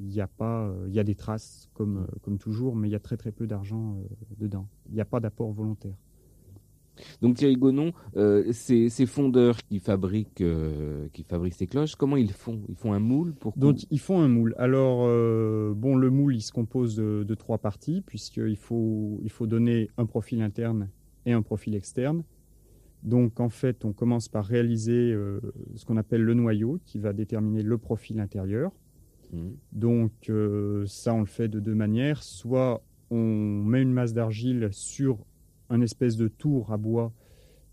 il 0.00 0.12
y 0.12 0.20
a 0.20 0.26
pas, 0.26 0.74
il 0.86 0.94
y 0.94 0.98
a 0.98 1.04
des 1.04 1.14
traces 1.14 1.68
comme, 1.74 1.98
euh, 1.98 2.18
comme 2.22 2.38
toujours, 2.38 2.74
mais 2.74 2.88
il 2.88 2.92
y 2.92 2.94
a 2.94 3.00
très 3.00 3.18
très 3.18 3.32
peu 3.32 3.46
d'argent 3.46 3.98
euh, 3.98 4.06
dedans. 4.38 4.66
Il 4.88 4.94
n'y 4.94 5.00
a 5.02 5.04
pas 5.04 5.20
d'apport 5.20 5.52
volontaire. 5.52 5.96
Donc 7.22 7.36
Thierry 7.36 7.56
Gonon, 7.56 7.92
ces, 8.52 8.88
ces, 8.88 9.06
fondeurs 9.06 9.58
qui 9.68 9.78
fabriquent, 9.78 10.44
qui 11.12 11.22
fabriquent 11.24 11.54
ces 11.54 11.66
cloches, 11.66 11.94
comment 11.96 12.16
ils 12.16 12.32
font? 12.32 12.60
Ils 12.68 12.76
font 12.76 12.92
un 12.92 12.98
moule 12.98 13.34
pour 13.34 13.56
Donc 13.56 13.86
ils 13.90 14.00
font 14.00 14.20
un 14.20 14.28
moule. 14.28 14.54
Alors 14.58 15.06
bon, 15.74 15.96
le 15.96 16.10
moule 16.10 16.36
il 16.36 16.42
se 16.42 16.52
compose 16.52 16.96
de, 16.96 17.24
de 17.26 17.34
trois 17.34 17.58
parties 17.58 18.02
puisqu'il 18.02 18.56
faut 18.56 19.20
il 19.22 19.30
faut 19.30 19.46
donner 19.46 19.90
un 19.96 20.06
profil 20.06 20.42
interne 20.42 20.88
et 21.26 21.32
un 21.32 21.42
profil 21.42 21.74
externe. 21.74 22.22
Donc 23.02 23.40
en 23.40 23.48
fait, 23.48 23.84
on 23.84 23.92
commence 23.92 24.28
par 24.28 24.44
réaliser 24.44 25.12
euh, 25.12 25.40
ce 25.74 25.84
qu'on 25.84 25.96
appelle 25.96 26.22
le 26.22 26.34
noyau 26.34 26.80
qui 26.86 26.98
va 26.98 27.12
déterminer 27.12 27.62
le 27.62 27.78
profil 27.78 28.20
intérieur. 28.20 28.72
Mmh. 29.32 29.48
Donc 29.72 30.12
euh, 30.28 30.84
ça, 30.86 31.14
on 31.14 31.20
le 31.20 31.26
fait 31.26 31.48
de 31.48 31.60
deux 31.60 31.74
manières. 31.74 32.22
Soit 32.22 32.82
on 33.10 33.62
met 33.62 33.82
une 33.82 33.92
masse 33.92 34.12
d'argile 34.12 34.70
sur 34.72 35.18
un 35.70 35.80
espèce 35.80 36.16
de 36.16 36.28
tour 36.28 36.72
à 36.72 36.76
bois 36.76 37.12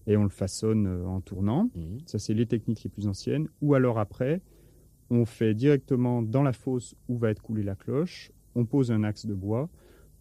et 0.08 0.18
on 0.18 0.24
le 0.24 0.30
façonne 0.30 0.88
euh, 0.88 1.06
en 1.06 1.22
tournant. 1.22 1.70
Mmh. 1.76 1.98
Ça, 2.06 2.20
c'est 2.20 2.34
les 2.34 2.46
techniques 2.46 2.84
les 2.84 2.90
plus 2.90 3.08
anciennes. 3.08 3.48
Ou 3.62 3.74
alors 3.74 4.00
après, 4.00 4.42
on 5.10 5.26
fait 5.26 5.54
directement 5.54 6.22
dans 6.22 6.44
la 6.44 6.54
fosse 6.54 6.96
où 7.08 7.18
va 7.18 7.30
être 7.30 7.42
coulée 7.42 7.64
la 7.64 7.76
cloche. 7.76 8.32
On 8.56 8.66
pose 8.66 8.92
un 8.92 9.04
axe 9.04 9.26
de 9.26 9.34
bois. 9.34 9.70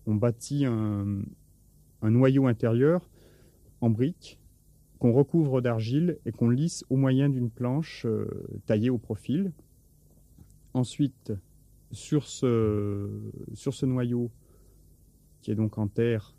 On 0.07 0.15
bâtit 0.15 0.65
un, 0.67 1.23
un 2.03 2.11
noyau 2.11 2.47
intérieur 2.47 3.09
en 3.81 3.91
briques 3.91 4.39
qu'on 4.99 5.13
recouvre 5.13 5.61
d'argile 5.61 6.19
et 6.27 6.33
qu'on 6.33 6.49
lisse 6.49 6.85
au 6.89 6.97
moyen 6.97 7.29
d'une 7.29 7.51
planche 7.51 8.07
euh, 8.07 8.27
taillée 8.67 8.91
au 8.91 8.99
profil. 8.99 9.53
Ensuite, 10.75 11.33
sur 11.91 12.27
ce, 12.27 13.11
sur 13.53 13.75
ce 13.75 13.85
noyau, 13.85 14.31
qui 15.41 15.51
est 15.51 15.57
donc 15.57 15.77
en 15.77 15.89
terre, 15.89 16.37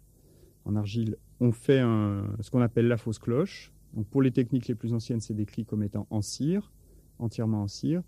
en 0.66 0.76
argile, 0.76 1.18
on 1.40 1.52
fait 1.52 1.80
ce 1.80 2.50
qu'on 2.50 2.62
appelle 2.62 2.88
la 2.88 2.98
fausse 2.98 3.20
cloche. 3.20 3.74
Donc 3.94 4.08
pour 4.08 4.22
les 4.22 4.32
techniques 4.32 4.68
les 4.68 4.76
plus 4.76 4.94
anciennes, 4.94 5.22
c'est 5.22 5.34
décrit 5.34 5.66
comme 5.66 5.84
étant 5.84 6.08
en 6.10 6.22
cire, 6.22 6.72
entièrement 7.20 7.64
en 7.64 7.68
cire. 7.68 8.02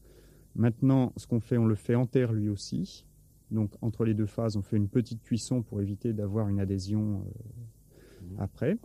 Maintenant, 0.56 1.14
ce 1.18 1.28
qu'on 1.28 1.40
fait, 1.40 1.58
on 1.58 1.66
le 1.66 1.76
fait 1.76 1.96
en 1.96 2.06
terre 2.06 2.34
lui 2.34 2.50
aussi. 2.50 3.06
Donc 3.52 3.72
entre 3.82 4.06
les 4.06 4.14
deux 4.14 4.26
phases, 4.26 4.58
on 4.58 4.62
fait 4.62 4.78
une 4.78 4.88
petite 4.88 5.22
cuisson 5.22 5.62
pour 5.62 5.82
éviter 5.82 6.14
d'avoir 6.14 6.48
une 6.48 6.60
adhésion 6.60 7.22
euh, 7.22 8.36
mmh. 8.36 8.40
après. 8.40 8.78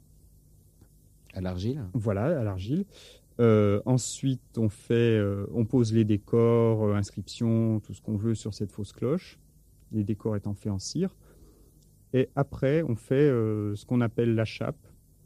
À 1.32 1.40
l'argile 1.40 1.85
Voilà, 1.94 2.40
à 2.40 2.44
l'argile. 2.44 2.85
Euh, 3.38 3.80
ensuite, 3.87 4.59
on 4.59 4.68
fait, 4.68 5.16
euh, 5.16 5.47
on 5.54 5.64
pose 5.64 5.94
les 5.94 6.04
décors, 6.04 6.94
inscriptions, 6.94 7.80
tout 7.80 7.94
ce 7.94 8.02
qu'on 8.02 8.16
veut 8.16 8.35
sur 8.35 8.52
cette 8.52 8.73
fausse 8.73 8.92
cloche. 8.92 9.38
Les 9.92 10.04
décors 10.04 10.37
étant 10.37 10.54
faits 10.54 10.73
en 10.73 10.78
cire. 10.78 11.16
Et 12.12 12.29
après, 12.35 12.83
on 12.83 12.97
fait 12.97 13.29
ce 13.29 13.85
qu'on 13.85 14.00
appelle 14.00 14.35
la 14.35 14.45
chape, 14.45 14.79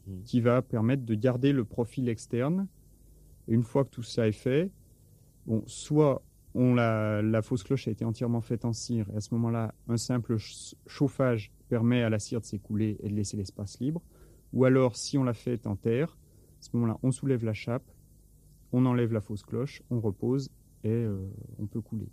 hmm. 0.07 0.21
qui 0.23 0.41
va 0.41 0.61
permettre 0.61 1.03
de 1.03 1.15
garder 1.15 1.51
le 1.51 1.65
profil 1.65 2.09
externe. 2.09 2.67
Et 3.47 3.53
une 3.53 3.63
fois 3.63 3.85
que 3.85 3.89
tout 3.89 4.03
ça 4.03 4.27
est 4.27 4.31
fait, 4.31 4.71
bon, 5.45 5.63
soit 5.67 6.21
on 6.53 6.73
la, 6.73 7.21
la 7.21 7.41
fausse 7.41 7.63
cloche 7.63 7.87
a 7.87 7.91
été 7.91 8.05
entièrement 8.05 8.41
faite 8.41 8.63
en 8.65 8.71
cire, 8.73 9.09
et 9.13 9.17
à 9.17 9.21
ce 9.21 9.33
moment-là, 9.33 9.73
un 9.89 9.97
simple 9.97 10.37
chauffage 10.87 11.51
permet 11.67 12.01
à 12.01 12.09
la 12.09 12.19
cire 12.19 12.39
de 12.39 12.45
s'écouler 12.45 12.97
et 13.01 13.09
de 13.09 13.13
laisser 13.13 13.35
l'espace 13.35 13.79
libre. 13.79 14.01
Ou 14.53 14.63
alors, 14.63 14.95
si 14.95 15.17
on 15.17 15.23
l'a 15.23 15.33
fait 15.33 15.67
en 15.67 15.75
terre, 15.75 16.17
à 16.59 16.61
ce 16.61 16.69
moment-là, 16.73 16.97
on 17.03 17.11
soulève 17.11 17.43
la 17.43 17.53
chape, 17.53 17.83
on 18.71 18.85
enlève 18.85 19.11
la 19.11 19.21
fausse 19.21 19.43
cloche, 19.43 19.83
on 19.89 19.99
repose 19.99 20.49
et 20.83 20.89
euh, 20.89 21.27
on 21.59 21.65
peut 21.65 21.81
couler. 21.81 22.09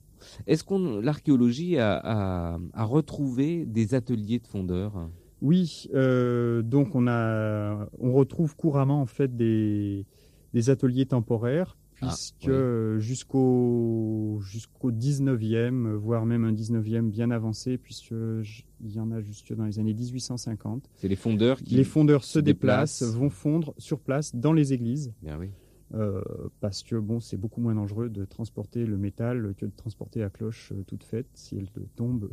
Est-ce 0.46 0.64
qu'on 0.64 1.00
l'archéologie 1.00 1.78
a, 1.78 2.58
retrouvé 2.74 3.64
des 3.66 3.94
ateliers 3.94 4.38
de 4.38 4.46
fondeurs? 4.46 5.08
Oui, 5.40 5.88
euh, 5.92 6.62
donc 6.62 6.94
on 6.94 7.08
a, 7.08 7.88
on 7.98 8.12
retrouve 8.12 8.54
couramment 8.54 9.00
en 9.00 9.06
fait 9.06 9.36
des, 9.36 10.06
des 10.54 10.70
ateliers 10.70 11.06
temporaires 11.06 11.76
ah, 12.02 12.08
puisque 12.08 12.98
jusqu'au 12.98 14.40
jusqu'au 14.42 14.90
19e, 14.90 15.94
voire 15.94 16.26
même 16.26 16.44
un 16.44 16.52
19e 16.52 17.10
bien 17.10 17.30
avancé, 17.30 17.78
puisqu'il 17.78 18.90
y 18.92 18.98
en 18.98 19.12
a 19.12 19.20
jusque 19.20 19.54
dans 19.54 19.64
les 19.64 19.78
années 19.78 19.94
1850. 19.94 20.90
C'est 20.96 21.08
les 21.08 21.16
fondeurs 21.16 21.62
qui 21.62 21.76
Les 21.76 21.84
fondeurs 21.84 22.24
se, 22.24 22.40
déplacent, 22.40 23.02
vont 23.02 23.30
fondre 23.30 23.74
sur 23.78 24.00
place 24.00 24.34
dans 24.34 24.52
les 24.52 24.72
églises. 24.72 25.12
Bien 25.22 25.38
oui. 25.38 25.50
Euh, 25.94 26.22
parce 26.60 26.82
que 26.82 26.96
bon, 26.96 27.20
c'est 27.20 27.36
beaucoup 27.36 27.60
moins 27.60 27.74
dangereux 27.74 28.08
de 28.08 28.24
transporter 28.24 28.86
le 28.86 28.96
métal 28.96 29.54
que 29.58 29.66
de 29.66 29.72
transporter 29.76 30.20
la 30.20 30.30
cloche 30.30 30.72
euh, 30.72 30.82
toute 30.86 31.04
faite 31.04 31.26
si 31.34 31.56
elle 31.56 31.68
tombe. 31.96 32.30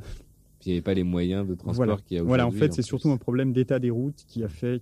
Puis 0.59 0.69
il 0.69 0.69
n'y 0.69 0.77
avait 0.77 0.83
pas 0.83 0.93
les 0.93 1.03
moyens 1.03 1.47
de 1.47 1.55
transport 1.55 1.85
voilà. 1.85 2.01
qu'il 2.01 2.15
y 2.15 2.19
a 2.19 2.23
aujourd'hui. 2.23 2.27
Voilà, 2.27 2.47
en 2.47 2.51
fait, 2.51 2.73
c'est 2.73 2.81
surtout 2.81 3.09
un 3.11 3.17
problème 3.17 3.53
d'état 3.53 3.79
des 3.79 3.89
routes 3.89 4.25
qui 4.27 4.43
a 4.43 4.49
fait 4.49 4.81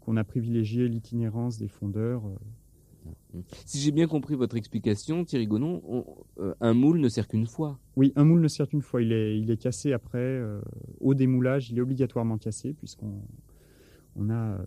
qu'on 0.00 0.16
a 0.16 0.24
privilégié 0.24 0.88
l'itinérance 0.88 1.58
des 1.58 1.66
fondeurs. 1.66 2.22
Euh, 3.34 3.40
si 3.66 3.80
j'ai 3.80 3.90
bien 3.90 4.06
compris 4.06 4.36
votre 4.36 4.56
explication, 4.56 5.24
Thierry 5.24 5.48
Gonon, 5.48 6.04
euh, 6.38 6.54
un 6.60 6.72
moule 6.72 7.00
ne 7.00 7.08
sert 7.08 7.26
qu'une 7.26 7.46
fois. 7.46 7.80
Oui, 7.96 8.12
un 8.14 8.22
moule 8.22 8.42
ne 8.42 8.48
sert 8.48 8.68
qu'une 8.68 8.82
fois. 8.82 9.02
Il 9.02 9.12
est, 9.12 9.40
il 9.40 9.50
est 9.50 9.56
cassé 9.56 9.92
après. 9.92 10.40
Au 11.00 11.14
démoulage, 11.14 11.70
il 11.70 11.78
est 11.78 11.80
obligatoirement 11.80 12.38
cassé 12.38 12.72
puisqu'on 12.72 13.22
on 14.16 14.30
a, 14.30 14.58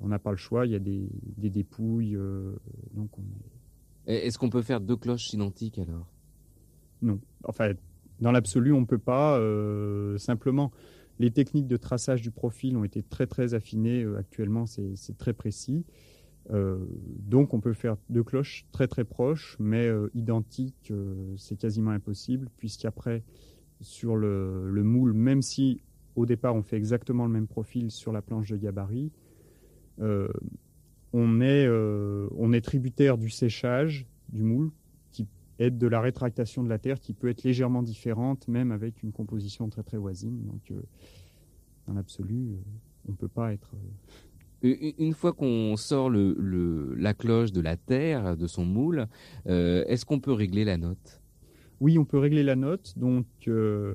on 0.00 0.08
n'a 0.08 0.18
pas 0.18 0.30
le 0.30 0.36
choix. 0.36 0.66
Il 0.66 0.72
y 0.72 0.74
a 0.74 0.80
des, 0.80 1.08
des 1.36 1.50
dépouilles. 1.50 2.16
Euh, 2.16 2.54
donc 2.92 3.10
Est-ce 4.06 4.38
qu'on 4.38 4.50
peut 4.50 4.62
faire 4.62 4.80
deux 4.80 4.96
cloches 4.96 5.32
identiques 5.32 5.78
alors? 5.78 6.06
Non. 7.02 7.20
Enfin, 7.44 7.72
dans 8.20 8.32
l'absolu, 8.32 8.72
on 8.72 8.80
ne 8.80 8.86
peut 8.86 8.98
pas. 8.98 9.38
simplement, 10.18 10.72
les 11.18 11.30
techniques 11.30 11.66
de 11.66 11.76
traçage 11.76 12.22
du 12.22 12.30
profil 12.30 12.76
ont 12.76 12.84
été 12.84 13.02
très 13.02 13.26
très 13.26 13.54
affinées. 13.54 14.06
actuellement, 14.16 14.64
c'est 14.66 15.18
très 15.18 15.32
précis. 15.32 15.84
Euh, 16.50 16.78
donc 17.20 17.54
on 17.54 17.60
peut 17.60 17.72
faire 17.72 17.96
deux 18.10 18.22
cloches 18.22 18.66
très 18.72 18.86
très 18.86 19.04
proches, 19.04 19.56
mais 19.58 19.86
euh, 19.86 20.10
identiques, 20.14 20.90
euh, 20.90 21.34
c'est 21.36 21.56
quasiment 21.56 21.90
impossible, 21.90 22.48
puisqu'après, 22.58 23.22
sur 23.80 24.16
le, 24.16 24.82
moule, 24.82 25.12
même 25.12 25.42
si 25.42 25.80
au 26.16 26.26
départ 26.26 26.54
on 26.54 26.62
fait 26.62 26.76
exactement 26.76 27.24
le 27.24 27.32
même 27.32 27.46
profil 27.46 27.90
sur 27.90 28.12
la 28.12 28.22
planche 28.22 28.50
de 28.50 28.56
gabarit, 28.56 29.10
on, 29.98 31.40
est, 31.40 31.68
on 32.36 32.52
est 32.52 32.60
tributaire 32.60 33.16
du 33.18 33.30
séchage 33.30 34.06
du 34.28 34.42
moule, 34.42 34.70
qui 35.12 35.28
aide 35.58 35.78
de 35.78 35.86
la 35.86 36.00
rétractation 36.00 36.64
de 36.64 36.68
la 36.68 36.78
terre, 36.78 36.98
qui 36.98 37.14
peut 37.14 37.28
être 37.28 37.44
légèrement 37.44 37.82
différente, 37.82 38.48
même 38.48 38.72
avec 38.72 39.02
une 39.02 39.12
composition 39.12 39.68
très 39.68 39.82
très 39.82 39.98
voisine. 39.98 40.42
Donc, 40.46 40.72
dans 41.86 41.94
l'absolu, 41.94 42.56
on 43.06 43.12
ne 43.12 43.16
peut 43.16 43.28
pas 43.28 43.52
être 43.52 43.74
une 44.64 45.12
fois 45.12 45.32
qu'on 45.32 45.76
sort 45.76 46.08
le, 46.08 46.94
la 46.96 47.12
cloche 47.12 47.52
de 47.52 47.60
la 47.60 47.76
terre, 47.76 48.36
de 48.36 48.46
son 48.46 48.64
moule, 48.64 49.06
euh, 49.46 49.84
est-ce 49.86 50.06
qu'on 50.06 50.20
peut 50.20 50.32
régler 50.32 50.64
la 50.64 50.78
note? 50.78 51.20
Oui, 51.80 51.98
on 51.98 52.04
peut 52.04 52.18
régler 52.18 52.42
la 52.42 52.56
note. 52.56 52.94
Donc, 52.96 53.26
euh, 53.46 53.94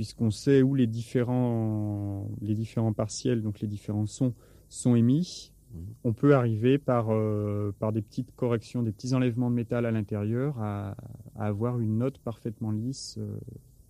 puisqu'on 0.00 0.30
sait 0.30 0.62
où 0.62 0.74
les 0.74 0.86
différents, 0.86 2.26
les 2.40 2.54
différents 2.54 2.94
partiels, 2.94 3.42
donc 3.42 3.60
les 3.60 3.68
différents 3.68 4.06
sons, 4.06 4.32
sont 4.70 4.96
émis, 4.96 5.52
mmh. 5.74 5.78
on 6.04 6.14
peut 6.14 6.34
arriver 6.34 6.78
par, 6.78 7.08
euh, 7.10 7.74
par 7.78 7.92
des 7.92 8.00
petites 8.00 8.34
corrections, 8.34 8.82
des 8.82 8.92
petits 8.92 9.12
enlèvements 9.12 9.50
de 9.50 9.56
métal 9.56 9.84
à 9.84 9.90
l'intérieur 9.90 10.58
à, 10.58 10.96
avoir 11.36 11.80
une 11.80 11.98
note 11.98 12.16
parfaitement 12.18 12.70
lisse, 12.70 13.18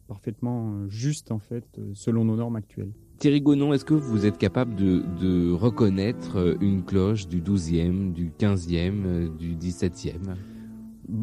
parfaitement 0.09 0.89
juste 0.89 1.31
en 1.31 1.39
fait, 1.39 1.81
selon 1.95 2.25
nos 2.25 2.35
normes 2.35 2.57
actuelles. 2.57 2.93
Thierry 3.21 3.41
Gonon, 3.41 3.73
est-ce 3.73 3.85
que 3.85 3.95
vous 3.95 4.27
êtes 4.27 4.39
capable 4.39 4.75
de, 4.75 5.53
reconnaître 5.53 6.39
euh, 6.39 6.57
une 6.61 6.83
cloche 6.83 7.29
du 7.29 7.41
12e, 7.41 8.13
du 8.13 8.31
15e, 8.31 9.05
euh, 9.05 9.29
du 9.29 9.55
17e 9.55 10.15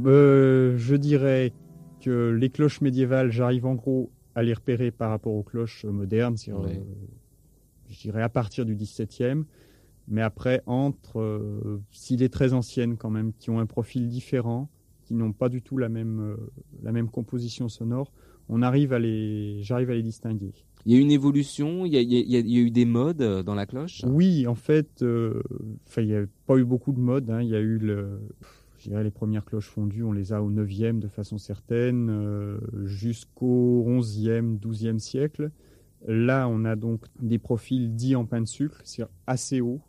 euh, 0.06 0.77
Je 0.77 0.96
dirais 0.96 1.51
que 2.00 2.29
les 2.29 2.50
cloches 2.51 2.79
médiévales, 2.79 3.32
j'arrive 3.32 3.65
en 3.65 3.75
gros 3.75 4.12
à 4.38 4.44
les 4.44 4.53
repérer 4.53 4.91
par 4.91 5.10
rapport 5.10 5.34
aux 5.34 5.41
cloches 5.41 5.84
modernes, 5.86 6.38
je 7.89 8.00
dirais 8.01 8.22
à 8.22 8.29
partir 8.29 8.65
du 8.67 8.75
17e. 8.75 9.46
Mais 10.08 10.22
après, 10.22 10.62
entre, 10.67 11.20
euh, 11.20 11.82
s'il 11.91 12.22
est 12.22 12.29
très 12.32 12.53
ancienne 12.53 12.98
quand 12.98 13.10
même, 13.10 13.34
qui 13.39 13.50
ont 13.50 13.60
un 13.60 13.65
profil 13.65 14.08
différent, 14.08 14.70
qui 15.06 15.15
n'ont 15.15 15.34
pas 15.34 15.50
du 15.50 15.63
tout 15.63 15.77
la 15.79 15.89
même, 15.89 16.20
euh, 16.22 16.36
la 16.84 16.91
même 16.91 17.10
composition 17.10 17.67
sonore, 17.67 18.13
on 18.48 18.62
arrive 18.62 18.94
à 18.94 19.00
les, 19.00 19.58
j'arrive 19.63 19.89
à 19.89 19.96
les 19.96 20.03
distinguer. 20.03 20.53
Il 20.86 20.94
y 20.94 20.96
a 20.98 21.00
une 21.01 21.12
évolution, 21.12 21.86
il 21.86 21.94
y 21.94 21.98
a, 21.98 22.01
il 22.01 22.13
y 22.13 22.15
a- 22.38 22.39
il 22.39 22.50
y 22.51 22.58
a 22.58 22.62
eu 22.62 22.70
des 22.72 22.86
modes 22.86 23.22
euh, 23.24 23.41
dans 23.44 23.56
la 23.56 23.65
cloche? 23.65 24.03
Oui, 24.08 24.46
en 24.46 24.56
fait, 24.56 25.01
euh, 25.01 25.41
il 25.98 26.06
n'y 26.06 26.15
a 26.15 26.25
pas 26.46 26.58
eu 26.58 26.63
beaucoup 26.63 26.94
de 26.94 27.00
modes. 27.00 27.29
hein. 27.32 27.41
Il 27.41 27.50
y 27.50 27.56
a 27.56 27.60
eu 27.60 27.79
le, 27.79 28.20
les 28.88 29.12
premières 29.12 29.46
cloches 29.46 29.70
fondues, 29.70 30.03
on 30.03 30.12
les 30.12 30.34
a 30.34 30.41
au 30.41 30.51
9e 30.51 31.00
de 31.00 31.08
façon 31.08 31.38
certaine, 31.38 32.10
euh, 32.10 32.60
jusqu'au 32.86 33.84
11e, 33.88 34.60
12e 34.60 35.00
siècle. 35.00 35.51
Là, 36.06 36.48
on 36.48 36.63
a 36.63 36.75
donc 36.75 37.06
des 37.20 37.39
profils 37.39 37.94
dits 37.96 38.15
en 38.15 38.25
pain 38.25 38.41
de 38.41 38.48
sucre, 38.48 38.79
c'est 38.84 39.03
assez 39.25 39.62
haut, 39.62 39.82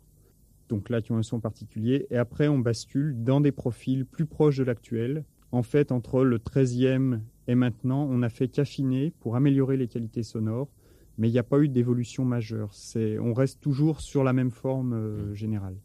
donc 0.67 0.89
là 0.89 1.01
qui 1.01 1.11
ont 1.11 1.17
un 1.17 1.23
son 1.23 1.39
particulier. 1.39 2.07
Et 2.09 2.17
après, 2.17 2.47
on 2.47 2.59
bascule 2.59 3.23
dans 3.23 3.41
des 3.41 3.51
profils 3.51 4.05
plus 4.05 4.25
proches 4.25 4.57
de 4.57 4.63
l'actuel. 4.63 5.23
En 5.51 5.63
fait, 5.63 5.91
entre 5.91 6.23
le 6.23 6.37
13e 6.37 7.19
et 7.47 7.55
maintenant, 7.55 8.07
on 8.09 8.21
a 8.21 8.29
fait 8.29 8.47
qu'affiner 8.47 9.13
pour 9.19 9.35
améliorer 9.35 9.77
les 9.77 9.87
qualités 9.87 10.23
sonores 10.23 10.69
mais 11.19 11.29
il 11.29 11.31
n'y 11.33 11.37
a 11.37 11.43
pas 11.43 11.59
eu 11.59 11.67
d'évolution 11.69 12.25
majeure. 12.25 12.73
C'est, 12.73 13.19
on 13.19 13.33
reste 13.33 13.59
toujours 13.61 14.01
sur 14.01 14.23
la 14.23 14.33
même 14.33 14.49
forme 14.49 14.93
euh, 14.93 15.33
générale. 15.35 15.75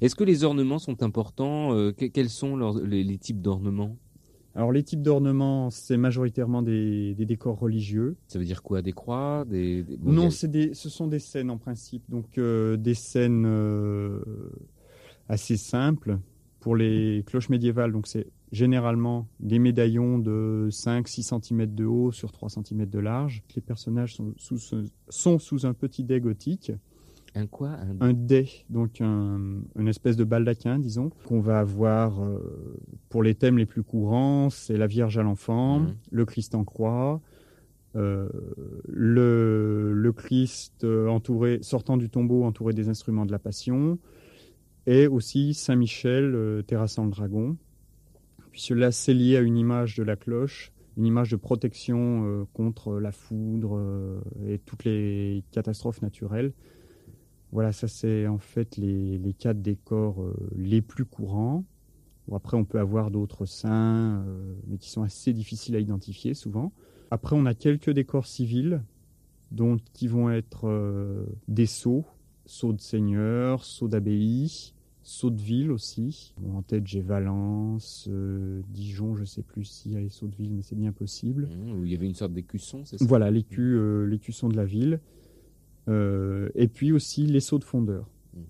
Est-ce 0.00 0.14
que 0.14 0.24
les 0.24 0.44
ornements 0.44 0.78
sont 0.78 1.02
importants 1.02 1.74
Euh, 1.74 1.92
que- 1.92 2.06
Quels 2.06 2.30
sont 2.30 2.56
leurs- 2.56 2.80
les, 2.80 3.04
les 3.04 3.18
types 3.18 3.42
d'ornements? 3.42 3.96
Alors 4.54 4.72
les 4.72 4.82
types 4.82 5.02
d'ornements, 5.02 5.68
c'est 5.68 5.98
majoritairement 5.98 6.62
des, 6.62 7.14
des 7.14 7.26
décors 7.26 7.58
religieux. 7.58 8.16
Ça 8.28 8.38
veut 8.38 8.46
dire 8.46 8.62
quoi? 8.62 8.80
Des 8.80 8.92
croix? 8.92 9.44
Des, 9.46 9.82
des- 9.82 9.98
non, 10.02 10.28
a- 10.28 10.30
c'est 10.30 10.50
des, 10.50 10.72
ce 10.72 10.88
sont 10.88 11.08
des 11.08 11.18
scènes 11.18 11.50
en 11.50 11.58
principe, 11.58 12.02
donc 12.08 12.38
euh, 12.38 12.78
des 12.78 12.94
scènes 12.94 13.44
assez 15.28 15.56
simples 15.56 16.18
pour 16.60 16.76
les 16.76 17.22
cloches 17.26 17.48
médiévales. 17.50 17.92
Donc 17.92 18.06
c'est 18.06 18.26
généralement 18.56 19.28
des 19.38 19.58
médaillons 19.58 20.18
de 20.18 20.68
5-6 20.70 21.22
cm 21.22 21.66
de 21.74 21.84
haut 21.84 22.10
sur 22.10 22.32
3 22.32 22.48
cm 22.48 22.86
de 22.86 22.98
large. 22.98 23.42
Les 23.54 23.60
personnages 23.62 24.14
sont 24.14 24.32
sous, 24.38 24.56
ce- 24.58 24.84
sont 25.10 25.38
sous 25.38 25.66
un 25.66 25.74
petit 25.74 26.02
dais 26.04 26.20
gothique. 26.20 26.72
un 27.34 27.46
quoi? 27.46 27.72
Un- 27.72 28.00
un 28.00 28.12
dais, 28.14 28.48
donc 28.70 29.02
un- 29.02 29.60
une 29.78 29.88
espèce 29.88 30.16
de 30.16 30.24
baldaquin, 30.24 30.78
disons, 30.78 31.10
qu'on 31.26 31.40
va 31.40 31.58
avoir 31.60 32.22
euh, 32.24 32.78
pour 33.10 33.22
les 33.22 33.34
thèmes 33.34 33.58
les 33.58 33.66
plus 33.66 33.82
courants, 33.82 34.48
c'est 34.48 34.78
la 34.78 34.86
Vierge 34.86 35.18
à 35.18 35.22
l'enfant, 35.22 35.80
Mhm. 35.80 35.94
le 36.12 36.24
Christ 36.24 36.54
en 36.54 36.64
croix, 36.64 37.20
euh, 37.94 38.30
le, 38.88 39.92
le 39.92 40.12
Christ 40.12 40.82
euh, 40.84 41.08
entouré, 41.08 41.58
sortant 41.60 41.98
du 41.98 42.08
tombeau 42.08 42.44
entouré 42.44 42.72
des 42.72 42.88
instruments 42.88 43.26
de 43.26 43.32
la 43.32 43.38
Passion, 43.38 43.98
et 44.86 45.06
aussi 45.06 45.52
Saint 45.52 45.76
Michel 45.76 46.34
euh, 46.34 46.62
terrassant 46.62 47.04
le 47.04 47.10
dragon. 47.10 47.56
Puis 48.56 48.62
cela 48.62 48.90
c'est 48.90 49.12
lié 49.12 49.36
à 49.36 49.40
une 49.42 49.58
image 49.58 49.96
de 49.96 50.02
la 50.02 50.16
cloche, 50.16 50.72
une 50.96 51.04
image 51.04 51.30
de 51.30 51.36
protection 51.36 52.24
euh, 52.24 52.44
contre 52.54 52.94
la 52.94 53.12
foudre 53.12 53.76
euh, 53.76 54.18
et 54.46 54.58
toutes 54.58 54.84
les 54.84 55.44
catastrophes 55.50 56.00
naturelles. 56.00 56.54
Voilà, 57.52 57.72
ça 57.72 57.86
c'est 57.86 58.26
en 58.26 58.38
fait 58.38 58.78
les, 58.78 59.34
quatre 59.38 59.60
décors 59.60 60.22
euh, 60.22 60.34
les 60.56 60.80
plus 60.80 61.04
courants. 61.04 61.66
Après, 62.32 62.56
on 62.56 62.64
peut 62.64 62.80
avoir 62.80 63.10
d'autres 63.10 63.44
saints, 63.44 64.24
mais 64.68 64.78
qui 64.78 64.88
sont 64.88 65.02
assez 65.02 65.34
difficiles 65.34 65.76
à 65.76 65.78
identifier 65.78 66.32
souvent. 66.32 66.72
Après, 67.10 67.36
on 67.36 67.44
a 67.44 67.52
quelques 67.52 67.90
décors 67.90 68.26
civils, 68.26 68.82
qui 69.92 70.08
vont 70.08 70.30
être 70.30 71.26
des 71.46 71.66
sceaux, 71.66 72.06
sceaux 72.46 72.72
de 72.72 72.80
seigneur, 72.80 73.64
sceaux 73.64 73.86
d'abbaye, 73.86 74.72
sceaux 75.06 75.30
de 75.30 75.40
ville 75.40 75.70
aussi. 75.70 76.34
Bon, 76.38 76.58
en 76.58 76.62
tête, 76.62 76.86
j'ai 76.86 77.00
Valence, 77.00 78.08
euh, 78.10 78.60
Dijon, 78.70 79.14
je 79.14 79.24
sais 79.24 79.42
plus 79.42 79.64
s'il 79.64 79.92
y 79.92 79.96
a 79.96 80.00
les 80.00 80.10
ville, 80.36 80.52
mais 80.52 80.62
c'est 80.62 80.74
bien 80.74 80.90
possible. 80.90 81.48
Mmh, 81.48 81.72
où 81.72 81.84
il 81.84 81.92
y 81.92 81.94
avait 81.94 82.06
une 82.06 82.14
sorte 82.14 82.32
d'écusson, 82.32 82.84
c'est 82.84 82.98
ça? 82.98 83.04
Voilà, 83.06 83.30
euh, 83.30 84.04
l'écusson 84.06 84.48
de 84.48 84.56
la 84.56 84.64
ville. 84.64 85.00
Euh, 85.88 86.48
et 86.56 86.66
puis 86.66 86.90
aussi 86.90 87.26
les 87.26 87.38
seaux 87.38 87.60
de 87.60 87.64
fondeur. 87.64 88.08
Mm. 88.34 88.40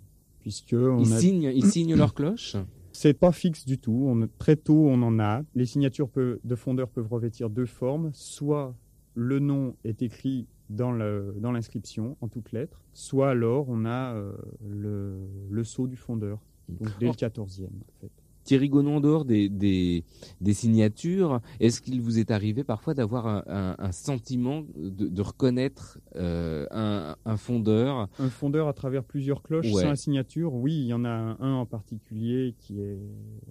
Puisque 0.40 0.72
on 0.72 1.00
Ils 1.00 1.12
a... 1.12 1.18
signent, 1.18 1.52
ils 1.54 1.66
signent 1.66 1.94
leur 1.94 2.14
cloche? 2.14 2.56
C'est 2.92 3.12
pas 3.12 3.32
fixe 3.32 3.66
du 3.66 3.76
tout. 3.76 4.06
On, 4.08 4.26
très 4.38 4.56
tôt, 4.56 4.86
on 4.88 5.02
en 5.02 5.18
a. 5.18 5.42
Les 5.54 5.66
signatures 5.66 6.08
de 6.16 6.54
fondeur 6.54 6.88
peuvent 6.88 7.12
revêtir 7.12 7.50
deux 7.50 7.66
formes. 7.66 8.10
Soit 8.14 8.74
le 9.14 9.38
nom 9.38 9.76
est 9.84 10.00
écrit 10.00 10.46
dans 10.70 10.92
le- 10.92 11.34
dans 11.38 11.52
l'inscription 11.52 12.16
en 12.20 12.28
toutes 12.28 12.52
lettres, 12.52 12.82
soit 12.92 13.30
alors 13.30 13.66
on 13.68 13.84
a 13.84 14.14
euh, 14.14 14.32
le, 14.68 15.18
le 15.50 15.64
sceau 15.64 15.86
du 15.86 15.96
fondeur. 15.96 16.40
Donc 16.68 16.88
dès 16.98 17.06
le 17.06 17.12
14e, 17.12 17.66
en 17.66 18.00
fait. 18.00 18.10
Thierry 18.42 18.68
Gonon, 18.68 18.98
en 18.98 19.00
dehors 19.00 19.24
des, 19.24 19.48
des, 19.48 20.04
des 20.40 20.52
signatures, 20.54 21.40
est-ce 21.58 21.80
qu'il 21.80 22.00
vous 22.00 22.20
est 22.20 22.30
arrivé 22.30 22.62
parfois 22.62 22.94
d'avoir 22.94 23.26
un, 23.26 23.42
un- 23.48 23.74
un 23.76 23.90
sentiment 23.92 24.62
de, 24.76 25.08
de 25.08 25.22
reconnaître 25.22 25.98
euh, 26.14 26.64
un, 26.70 27.16
un 27.24 27.36
fondeur? 27.36 28.08
Un 28.20 28.30
fondeur 28.30 28.68
à 28.68 28.72
travers 28.72 29.02
plusieurs 29.02 29.42
cloches 29.42 29.66
Ouais. 29.72 29.82
sans 29.82 29.88
la 29.88 29.96
signature, 29.96 30.54
oui, 30.54 30.74
il 30.74 30.86
y 30.86 30.92
en 30.92 31.04
a 31.04 31.36
un 31.40 31.54
en 31.54 31.66
particulier 31.66 32.54
qui 32.58 32.80
est, 32.80 32.98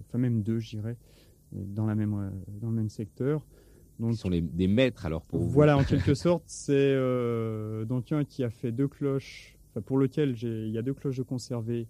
enfin 0.07 0.17
même 0.17 0.43
deux, 0.43 0.59
je 0.59 0.69
dirais, 0.77 0.95
dans, 1.51 1.85
la 1.85 1.95
même, 1.95 2.13
euh, 2.13 2.29
dans 2.61 2.69
le 2.69 2.75
même 2.75 2.89
secteur. 2.89 3.45
Donc, 3.99 4.11
qui 4.11 4.17
sont 4.17 4.29
les, 4.29 4.41
des 4.41 4.67
maîtres 4.67 5.05
alors 5.05 5.21
pour 5.23 5.39
vous 5.39 5.49
voilà, 5.49 5.77
en 5.77 5.83
quelque 5.85 6.13
sorte, 6.13 6.43
c'est 6.47 6.73
euh, 6.73 7.85
donc 7.85 8.11
un 8.11 8.25
qui 8.25 8.43
a 8.43 8.49
fait 8.49 8.71
deux 8.71 8.87
cloches, 8.87 9.57
enfin, 9.71 9.81
pour 9.81 9.97
lequel 9.97 10.35
il 10.41 10.69
y 10.69 10.77
a 10.77 10.81
deux 10.81 10.93
cloches 10.93 11.17
de 11.17 11.23
conservé 11.23 11.87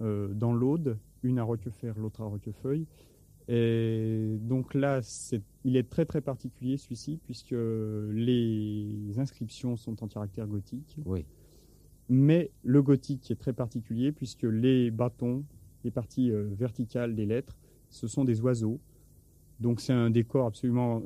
euh, 0.00 0.32
dans 0.34 0.52
l'Aude, 0.52 0.98
une 1.22 1.38
à 1.38 1.42
Roquefort, 1.42 1.98
l'autre 1.98 2.22
à 2.22 2.26
Roquefeuille. 2.26 2.86
Et 3.48 4.36
donc 4.42 4.74
là, 4.74 5.00
c'est, 5.02 5.40
il 5.64 5.76
est 5.76 5.88
très 5.88 6.04
très 6.04 6.20
particulier 6.20 6.76
celui-ci, 6.76 7.18
puisque 7.24 7.54
les 7.54 9.18
inscriptions 9.18 9.76
sont 9.76 10.04
en 10.04 10.08
caractère 10.08 10.46
gothique. 10.46 10.98
Oui. 11.06 11.24
Mais 12.10 12.50
le 12.62 12.82
gothique 12.82 13.30
est 13.30 13.36
très 13.36 13.52
particulier, 13.52 14.12
puisque 14.12 14.42
les 14.44 14.90
bâtons, 14.90 15.44
les 15.84 15.90
parties 15.90 16.30
euh, 16.30 16.48
verticales 16.52 17.14
des 17.14 17.26
lettres, 17.26 17.56
ce 17.90 18.06
sont 18.06 18.24
des 18.24 18.40
oiseaux. 18.40 18.80
Donc 19.60 19.80
c'est 19.80 19.92
un 19.92 20.10
décor 20.10 20.46
absolument. 20.46 21.02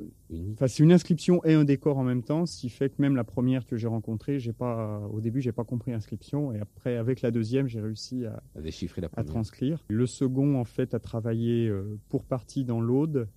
Enfin, 0.51 0.67
c'est 0.67 0.83
une 0.83 0.91
inscription 0.91 1.43
et 1.43 1.53
un 1.53 1.63
décor 1.63 1.97
en 1.97 2.03
même 2.03 2.21
temps, 2.21 2.45
ce 2.45 2.59
qui 2.59 2.69
fait 2.69 2.89
que 2.89 3.01
même 3.01 3.15
la 3.15 3.23
première 3.23 3.65
que 3.65 3.77
j'ai 3.77 3.87
rencontrée, 3.87 4.39
j'ai 4.39 4.53
pas, 4.53 4.99
au 5.11 5.21
début, 5.21 5.41
j'ai 5.41 5.51
pas 5.51 5.63
compris 5.63 5.91
l'inscription, 5.91 6.53
et 6.53 6.59
après, 6.59 6.97
avec 6.97 7.21
la 7.21 7.31
deuxième, 7.31 7.67
j'ai 7.67 7.81
réussi 7.81 8.25
à, 8.25 8.43
à 8.55 8.61
déchiffrer 8.61 9.01
la 9.01 9.07
à 9.07 9.09
première. 9.09 9.31
transcrire. 9.31 9.83
Le 9.87 10.05
second, 10.05 10.59
en 10.59 10.65
fait, 10.65 10.93
a 10.93 10.99
travaillé 10.99 11.67
euh, 11.67 11.99
pour 12.09 12.25
partie 12.25 12.63
dans 12.63 12.79
l'Aude 12.79 13.27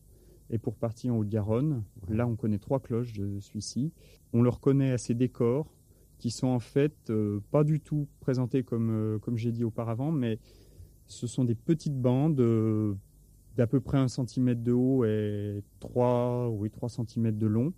et 0.51 0.59
pour 0.59 0.77
partie 0.77 1.11
en 1.11 1.17
Haute-Garonne. 1.17 1.83
Ouais. 2.09 2.17
Là, 2.17 2.27
on 2.27 2.37
connaît 2.37 2.59
trois 2.59 2.81
cloches 2.81 3.15
de 3.15 3.41
celui-ci. 3.41 3.93
On 4.33 4.43
le 4.43 4.51
reconnaît 4.51 4.93
à 4.93 4.99
ces 4.99 5.15
décors 5.15 5.73
qui 6.19 6.31
sont 6.31 6.49
en 6.49 6.61
fait 6.61 6.95
euh, 7.11 7.41
pas 7.51 7.65
du 7.65 7.81
tout 7.81 8.07
présentés 8.21 8.63
comme, 8.63 8.91
euh, 8.91 9.19
comme 9.19 9.37
j'ai 9.37 9.53
dit 9.53 9.65
auparavant, 9.65 10.13
mais 10.13 10.39
ce 11.07 11.27
sont 11.27 11.45
des 11.45 11.55
petites 11.55 12.01
bandes 12.01 12.41
euh, 12.41 12.95
d'à 13.57 13.67
peu 13.67 13.81
près 13.81 13.99
un 13.99 14.09
centimètre 14.09 14.63
de 14.63 14.73
haut 14.73 15.05
et 15.05 15.63
3, 15.81 16.49
oui, 16.51 16.71
3 16.71 16.89
cm 16.89 17.37
de 17.37 17.47
long, 17.47 17.73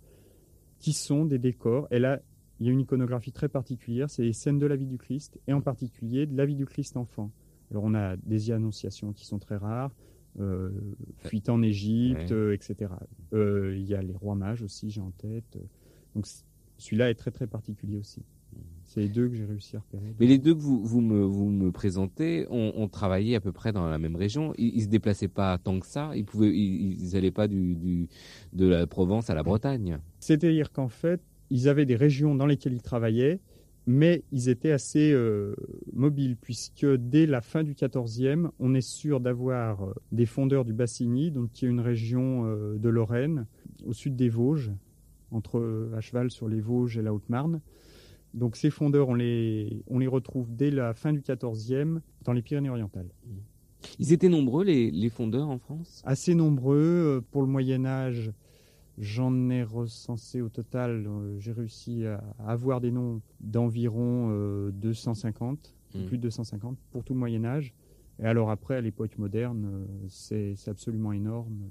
qui 0.79 0.93
sont 0.93 1.25
des 1.25 1.39
décors. 1.39 1.87
Et 1.91 1.99
là, 1.99 2.21
il 2.59 2.65
y 2.65 2.69
a 2.69 2.73
une 2.73 2.81
iconographie 2.81 3.31
très 3.31 3.47
particulière, 3.49 4.09
c'est 4.09 4.23
les 4.23 4.33
scènes 4.33 4.59
de 4.59 4.65
la 4.65 4.75
vie 4.75 4.87
du 4.87 4.97
Christ, 4.97 5.39
et 5.47 5.53
en 5.53 5.61
particulier 5.61 6.25
de 6.25 6.35
la 6.35 6.45
vie 6.45 6.55
du 6.55 6.65
Christ 6.65 6.97
enfant. 6.97 7.31
Alors 7.71 7.83
on 7.85 7.93
a 7.93 8.17
des 8.17 8.51
annonciations 8.51 9.13
qui 9.13 9.25
sont 9.25 9.39
très 9.39 9.55
rares, 9.55 9.91
euh, 10.39 10.69
fuite 11.17 11.49
en 11.49 11.61
Égypte, 11.61 12.31
Ouais. 12.31 12.33
euh, 12.33 12.53
etc. 12.53 12.91
Euh, 13.33 13.75
il 13.77 13.85
y 13.85 13.95
a 13.95 14.01
les 14.01 14.15
rois 14.15 14.35
mages 14.35 14.61
aussi, 14.61 14.89
j'ai 14.89 15.01
en 15.01 15.11
tête. 15.11 15.57
Donc 16.15 16.25
celui-là 16.77 17.09
est 17.09 17.15
très 17.15 17.31
très 17.31 17.47
particulier 17.47 17.97
aussi. 17.97 18.23
C'est 18.89 19.01
les 19.01 19.07
deux 19.07 19.29
que 19.29 19.35
j'ai 19.35 19.45
réussi 19.45 19.75
à 19.75 19.79
repérer. 19.81 20.15
Mais 20.19 20.25
les 20.25 20.39
deux 20.39 20.55
que 20.55 20.59
vous, 20.59 20.83
vous, 20.83 20.99
me, 20.99 21.21
vous 21.21 21.47
me 21.47 21.71
présentez 21.71 22.47
ont, 22.49 22.87
travaillé 22.87 23.35
à 23.35 23.39
peu 23.39 23.51
près 23.51 23.71
dans 23.71 23.87
la 23.87 23.99
même 23.99 24.15
région. 24.15 24.51
Ils, 24.57 24.77
ils 24.77 24.81
se 24.81 24.87
déplaçaient 24.87 25.27
pas 25.27 25.59
tant 25.59 25.79
que 25.79 25.85
ça. 25.85 26.11
Ils 26.15 26.25
pouvaient, 26.25 26.49
ils, 26.49 26.99
ils 26.99 27.15
allaient 27.15 27.29
pas 27.29 27.47
du, 27.47 27.75
du, 27.75 28.07
de 28.53 28.65
la 28.65 28.87
Provence 28.87 29.29
à 29.29 29.35
la 29.35 29.43
Bretagne. 29.43 29.99
C'est-à-dire 30.19 30.71
qu'en 30.71 30.87
fait, 30.87 31.21
ils 31.51 31.69
avaient 31.69 31.85
des 31.85 31.95
régions 31.95 32.33
dans 32.33 32.47
lesquelles 32.47 32.73
ils 32.73 32.81
travaillaient, 32.81 33.39
mais 33.85 34.23
ils 34.31 34.49
étaient 34.49 34.71
assez 34.71 35.11
euh, 35.11 35.55
mobiles, 35.93 36.35
puisque 36.35 36.87
dès 36.87 37.27
la 37.27 37.41
fin 37.41 37.63
du 37.63 37.75
14e, 37.75 38.49
on 38.57 38.73
est 38.73 38.81
sûr 38.81 39.19
d'avoir 39.19 39.83
euh, 39.83 39.93
des 40.11 40.25
fondeurs 40.25 40.65
du 40.65 40.73
Bassigny, 40.73 41.29
donc 41.29 41.51
qui 41.51 41.65
est 41.65 41.69
une 41.69 41.79
région 41.79 42.45
euh, 42.45 42.79
de 42.79 42.89
Lorraine, 42.89 43.45
au 43.85 43.93
sud 43.93 44.15
des 44.15 44.29
Vosges, 44.29 44.71
entre 45.31 45.59
euh, 45.59 45.93
à 45.95 46.01
cheval 46.01 46.31
sur 46.31 46.47
les 46.47 46.59
Vosges 46.59 46.97
et 46.97 47.01
la 47.01 47.13
Haute-Marne. 47.13 47.61
Donc 48.33 48.55
ces 48.55 48.69
fondeurs, 48.69 49.09
on 49.09 49.15
les, 49.15 49.83
on 49.87 49.99
les 49.99 50.07
retrouve 50.07 50.55
dès 50.55 50.71
la 50.71 50.93
fin 50.93 51.13
du 51.13 51.21
14e 51.21 51.99
dans 52.23 52.33
les 52.33 52.41
Pyrénées-Orientales. 52.41 53.09
Ils 53.97 54.13
étaient 54.13 54.29
nombreux 54.29 54.63
les, 54.63 54.91
les 54.91 55.09
fondeurs 55.09 55.49
en 55.49 55.57
France? 55.57 56.01
assez 56.05 56.35
nombreux. 56.35 56.77
Euh, 56.77 57.21
Pour 57.31 57.41
le 57.41 57.47
Moyen 57.47 57.85
Âge, 57.85 58.31
j'en 58.97 59.49
ai 59.49 59.63
recensé 59.63 60.41
au 60.41 60.49
total, 60.49 61.07
euh, 61.07 61.39
j'ai 61.39 61.53
réussi 61.53 62.05
à 62.05 62.21
avoir 62.45 62.81
des 62.81 62.91
noms 62.91 63.21
d'environ 63.39 64.29
euh, 64.31 64.71
250 64.71 65.73
mmh. 65.95 66.05
plus 66.05 66.17
de 66.17 66.23
250 66.23 66.77
pour 66.91 67.03
tout 67.03 67.13
le 67.13 67.19
Moyen 67.19 67.45
Âge. 67.45 67.73
Et 68.21 68.25
alors 68.25 68.51
après, 68.51 68.75
à 68.75 68.81
l'époque 68.81 69.17
moderne, 69.17 69.87
c'est 70.09 70.55
absolument 70.67 71.13
énorme. 71.13 71.69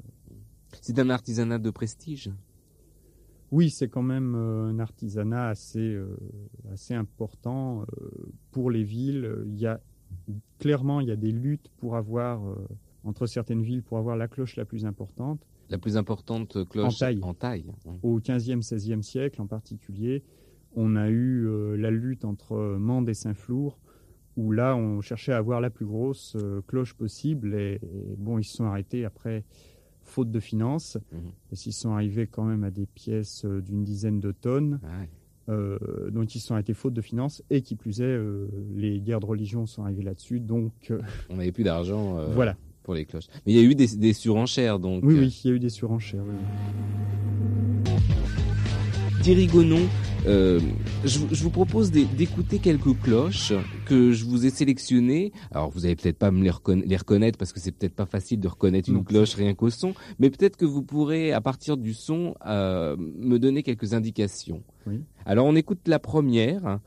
C'est 0.80 0.98
un 0.98 1.10
artisanat 1.10 1.58
de 1.58 1.68
prestige 1.68 2.30
oui, 3.50 3.70
c'est 3.70 3.88
quand 3.88 4.02
même 4.02 4.34
un 4.34 4.78
artisanat 4.78 5.48
assez, 5.48 5.98
assez 6.72 6.94
important 6.94 7.86
pour 8.50 8.70
les 8.70 8.84
villes. 8.84 9.44
Il 9.46 9.58
y 9.58 9.66
a 9.66 9.80
clairement, 10.58 11.00
il 11.00 11.08
y 11.08 11.12
a 11.12 11.16
des 11.16 11.32
luttes 11.32 11.70
pour 11.78 11.96
avoir 11.96 12.40
entre 13.04 13.26
certaines 13.26 13.62
villes 13.62 13.82
pour 13.82 13.98
avoir 13.98 14.16
la 14.16 14.28
cloche 14.28 14.56
la 14.56 14.64
plus 14.64 14.84
importante. 14.84 15.46
La 15.70 15.78
plus 15.78 15.96
importante 15.96 16.68
cloche 16.68 16.94
en 16.94 16.98
taille. 16.98 17.20
En 17.22 17.34
taille 17.34 17.64
Au 18.02 18.20
15e, 18.20 18.62
16e 18.62 19.02
siècle 19.02 19.40
en 19.42 19.46
particulier, 19.46 20.22
on 20.74 20.96
a 20.96 21.08
eu 21.08 21.46
euh, 21.46 21.76
la 21.76 21.90
lutte 21.90 22.24
entre 22.24 22.76
Mende 22.78 23.08
et 23.08 23.14
Saint-Flour, 23.14 23.78
où 24.36 24.52
là, 24.52 24.76
on 24.76 25.00
cherchait 25.00 25.32
à 25.32 25.38
avoir 25.38 25.60
la 25.60 25.70
plus 25.70 25.86
grosse 25.86 26.36
euh, 26.36 26.62
cloche 26.66 26.94
possible. 26.94 27.54
Et, 27.54 27.80
bon, 28.16 28.38
ils 28.38 28.44
se 28.44 28.56
sont 28.56 28.64
arrêtés 28.64 29.04
après, 29.04 29.44
faute 30.08 30.30
de 30.30 30.40
finances. 30.40 30.98
Et 31.52 31.56
s'ils 31.56 31.72
sont 31.72 31.92
arrivés 31.92 32.26
quand 32.26 32.44
même 32.44 32.64
à 32.64 32.70
des 32.70 32.86
pièces 32.86 33.44
euh, 33.44 33.60
d'une 33.60 33.84
dizaine 33.84 34.20
de 34.20 34.32
tonnes. 34.32 34.80
Ah 34.84 35.04
donc 36.10 36.34
ils 36.34 36.40
sont 36.40 36.52
arrêtés 36.52 36.74
faute 36.74 36.92
de 36.92 37.00
finances 37.00 37.42
et 37.48 37.62
qui 37.62 37.74
plus 37.74 38.02
est, 38.02 38.20
les 38.76 39.00
guerres 39.00 39.20
de 39.20 39.24
religion 39.24 39.64
sont 39.64 39.82
arrivées 39.82 40.02
là-dessus. 40.02 40.40
Donc 40.40 40.92
on 41.30 41.36
n'avait 41.36 41.52
plus 41.52 41.64
d'argent. 41.64 42.22
voilà 42.34 42.54
les 42.94 43.04
cloches. 43.04 43.26
Mais 43.46 43.52
il 43.52 43.56
y 43.56 43.60
a 43.60 43.62
eu 43.62 43.74
des, 43.74 44.12
surenchères, 44.12 44.78
donc. 44.78 45.02
Oui, 45.04 45.14
oui, 45.18 45.40
il 45.44 45.48
y 45.48 45.52
a 45.52 45.56
eu 45.56 45.58
des 45.58 45.68
surenchères. 45.68 46.22
Thierry 49.22 49.46
Gonon, 49.46 49.86
euh, 50.28 50.60
je, 51.04 51.18
vous 51.18 51.50
propose 51.50 51.90
d'écouter 51.90 52.58
quelques 52.58 53.00
cloches 53.02 53.54
que 53.86 54.12
je 54.12 54.24
vous 54.26 54.44
ai 54.44 54.50
sélectionnées. 54.50 55.32
Alors, 55.52 55.70
vous 55.70 55.86
allez 55.86 55.96
peut-être 55.96 56.18
pas 56.18 56.30
me 56.30 56.42
les, 56.42 56.96
reconnaître 56.96 57.38
parce 57.38 57.52
que 57.52 57.60
c'est 57.60 57.72
peut-être 57.72 57.94
pas 57.94 58.04
facile 58.04 58.38
de 58.38 58.48
reconnaître 58.48 58.90
une 58.90 59.04
cloche 59.04 59.34
rien 59.34 59.54
qu'au 59.54 59.70
son, 59.70 59.94
mais 60.18 60.28
peut-être 60.28 60.56
que 60.56 60.66
vous 60.66 60.82
pourrez, 60.82 61.32
à 61.32 61.40
partir 61.40 61.78
du 61.78 61.94
son, 61.94 62.34
euh, 62.46 62.96
me 62.98 63.38
donner 63.38 63.62
quelques 63.62 63.94
indications. 63.94 64.62
Oui. 64.86 65.00
Alors, 65.24 65.46
on 65.46 65.56
écoute 65.56 65.80
la 65.86 65.98
première. 65.98 66.78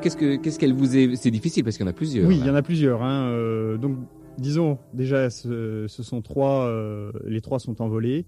Alors 0.00 0.04
qu'est-ce 0.04 0.16
que 0.16 0.36
qu'est-ce 0.36 0.58
qu'elle 0.58 0.72
vous 0.72 0.96
est 0.96 1.14
C'est 1.16 1.30
difficile 1.30 1.62
parce 1.62 1.76
qu'il 1.76 1.84
y 1.84 1.88
en 1.88 1.90
a 1.90 1.94
plusieurs. 1.94 2.26
Oui, 2.26 2.38
il 2.38 2.46
y 2.46 2.48
en 2.48 2.54
a 2.54 2.62
plusieurs. 2.62 3.02
Hein. 3.02 3.28
Euh, 3.32 3.76
donc 3.76 3.98
disons 4.38 4.78
déjà 4.94 5.28
ce, 5.28 5.86
sont 5.88 6.22
trois. 6.22 6.64
Euh, 6.64 7.12
les 7.26 7.42
trois 7.42 7.58
sont 7.58 7.82
envolés. 7.82 8.24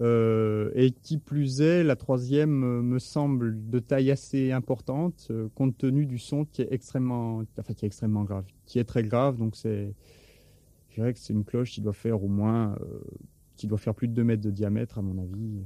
Euh, 0.00 0.70
et 0.76 0.92
qui 0.92 1.18
plus 1.18 1.60
est, 1.62 1.82
la 1.82 1.96
troisième 1.96 2.80
me 2.80 2.98
semble 3.00 3.68
de 3.68 3.80
taille 3.80 4.12
assez 4.12 4.52
importante, 4.52 5.32
compte 5.56 5.76
tenu 5.76 6.06
du 6.06 6.18
son 6.18 6.44
qui 6.44 6.62
est 6.62 6.68
extrêmement, 6.70 7.42
enfin 7.58 7.74
qui 7.74 7.84
est 7.84 7.88
extrêmement 7.88 8.22
grave, 8.22 8.44
qui 8.64 8.78
est 8.78 8.84
très 8.84 9.02
grave. 9.02 9.36
Donc 9.36 9.56
c'est, 9.56 9.92
je 10.90 10.94
dirais 10.94 11.12
que 11.12 11.18
c'est 11.18 11.32
une 11.32 11.44
cloche 11.44 11.72
qui 11.72 11.80
doit 11.80 11.92
faire 11.92 12.22
au 12.22 12.28
moins, 12.28 12.76
qui 13.56 13.66
doit 13.66 13.78
faire 13.78 13.96
plus 13.96 14.06
de 14.06 14.14
2 14.14 14.22
mètres 14.22 14.42
de 14.42 14.50
diamètre 14.52 14.98
à 14.98 15.02
mon 15.02 15.18
avis. 15.18 15.64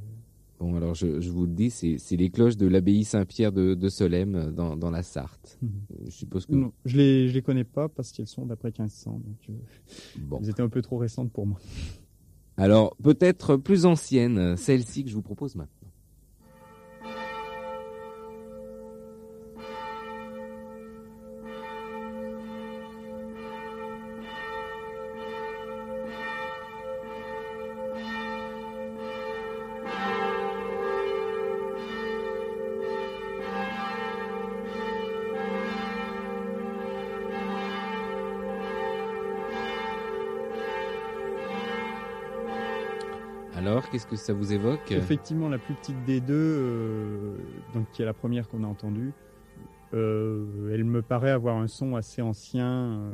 Bon, 0.61 0.77
alors 0.77 0.95
je, 0.95 1.07
vous 1.07 1.47
le 1.47 1.53
dis, 1.53 1.71
c'est 1.71 2.17
les 2.17 2.31
cloches 2.31 2.57
de 2.57 2.67
l'abbaye 2.67 3.05
Saint-Pierre 3.05 3.53
de, 3.53 3.75
de, 3.75 3.89
Solesmes 3.89 4.37
euh, 4.37 4.51
dans, 4.51 4.91
la 4.91 5.03
Sarthe. 5.03 5.59
Mhm. 5.61 5.71
Je 6.07 6.11
suppose 6.11 6.47
que... 6.47 6.55
Non, 6.55 6.73
je 6.85 6.97
les, 6.97 7.29
je 7.29 7.35
les 7.35 7.43
connais 7.43 7.65
pas 7.65 7.89
parce 7.89 8.13
qu'elles 8.13 8.29
sont 8.29 8.47
d'après 8.47 8.69
1500. 8.69 9.11
Donc, 9.13 9.23
euh, 9.49 9.53
bon. 10.21 10.39
Elles 10.41 10.51
étaient 10.51 10.63
un 10.63 10.69
peu 10.69 10.83
trop 10.83 10.99
récentes 10.99 11.33
pour 11.33 11.47
moi. 11.47 11.59
Alors, 12.57 12.97
peut-être 13.03 13.57
plus 13.57 13.85
ancienne, 13.85 14.57
celle-ci 14.57 15.05
que 15.05 15.11
je 15.11 15.15
vous 15.15 15.23
propose 15.23 15.57
maintenant. 15.57 15.84
Que 44.15 44.21
ça 44.27 44.33
vous 44.33 44.53
évoque? 44.53 44.93
Effectivement, 44.93 45.49
la 45.49 45.59
plus 45.59 45.75
petite 45.75 46.05
des 46.05 46.21
deux, 46.21 46.35
euh, 46.35 47.37
donc 47.75 47.91
qui 47.93 48.03
est 48.03 48.05
la 48.05 48.15
première 48.15 48.49
qu'on 48.49 48.65
a 48.65 48.67
entendue, 48.67 49.13
euh, 49.93 50.73
elle 50.73 50.85
me 50.85 51.03
paraît 51.03 51.31
avoir 51.31 51.57
un 51.57 51.69
son 51.69 51.95
assez 51.97 52.23
ancien, 52.23 52.67
euh, 52.67 53.13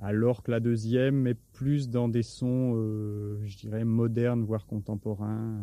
alors 0.00 0.42
que 0.42 0.50
la 0.50 0.60
deuxième 0.60 1.26
est 1.26 1.38
plus 1.52 1.88
dans 1.88 2.08
des 2.08 2.22
sons, 2.22 2.74
je 3.44 3.56
dirais, 3.56 3.84
modernes, 3.84 4.42
voire 4.42 4.66
contemporains. 4.66 5.60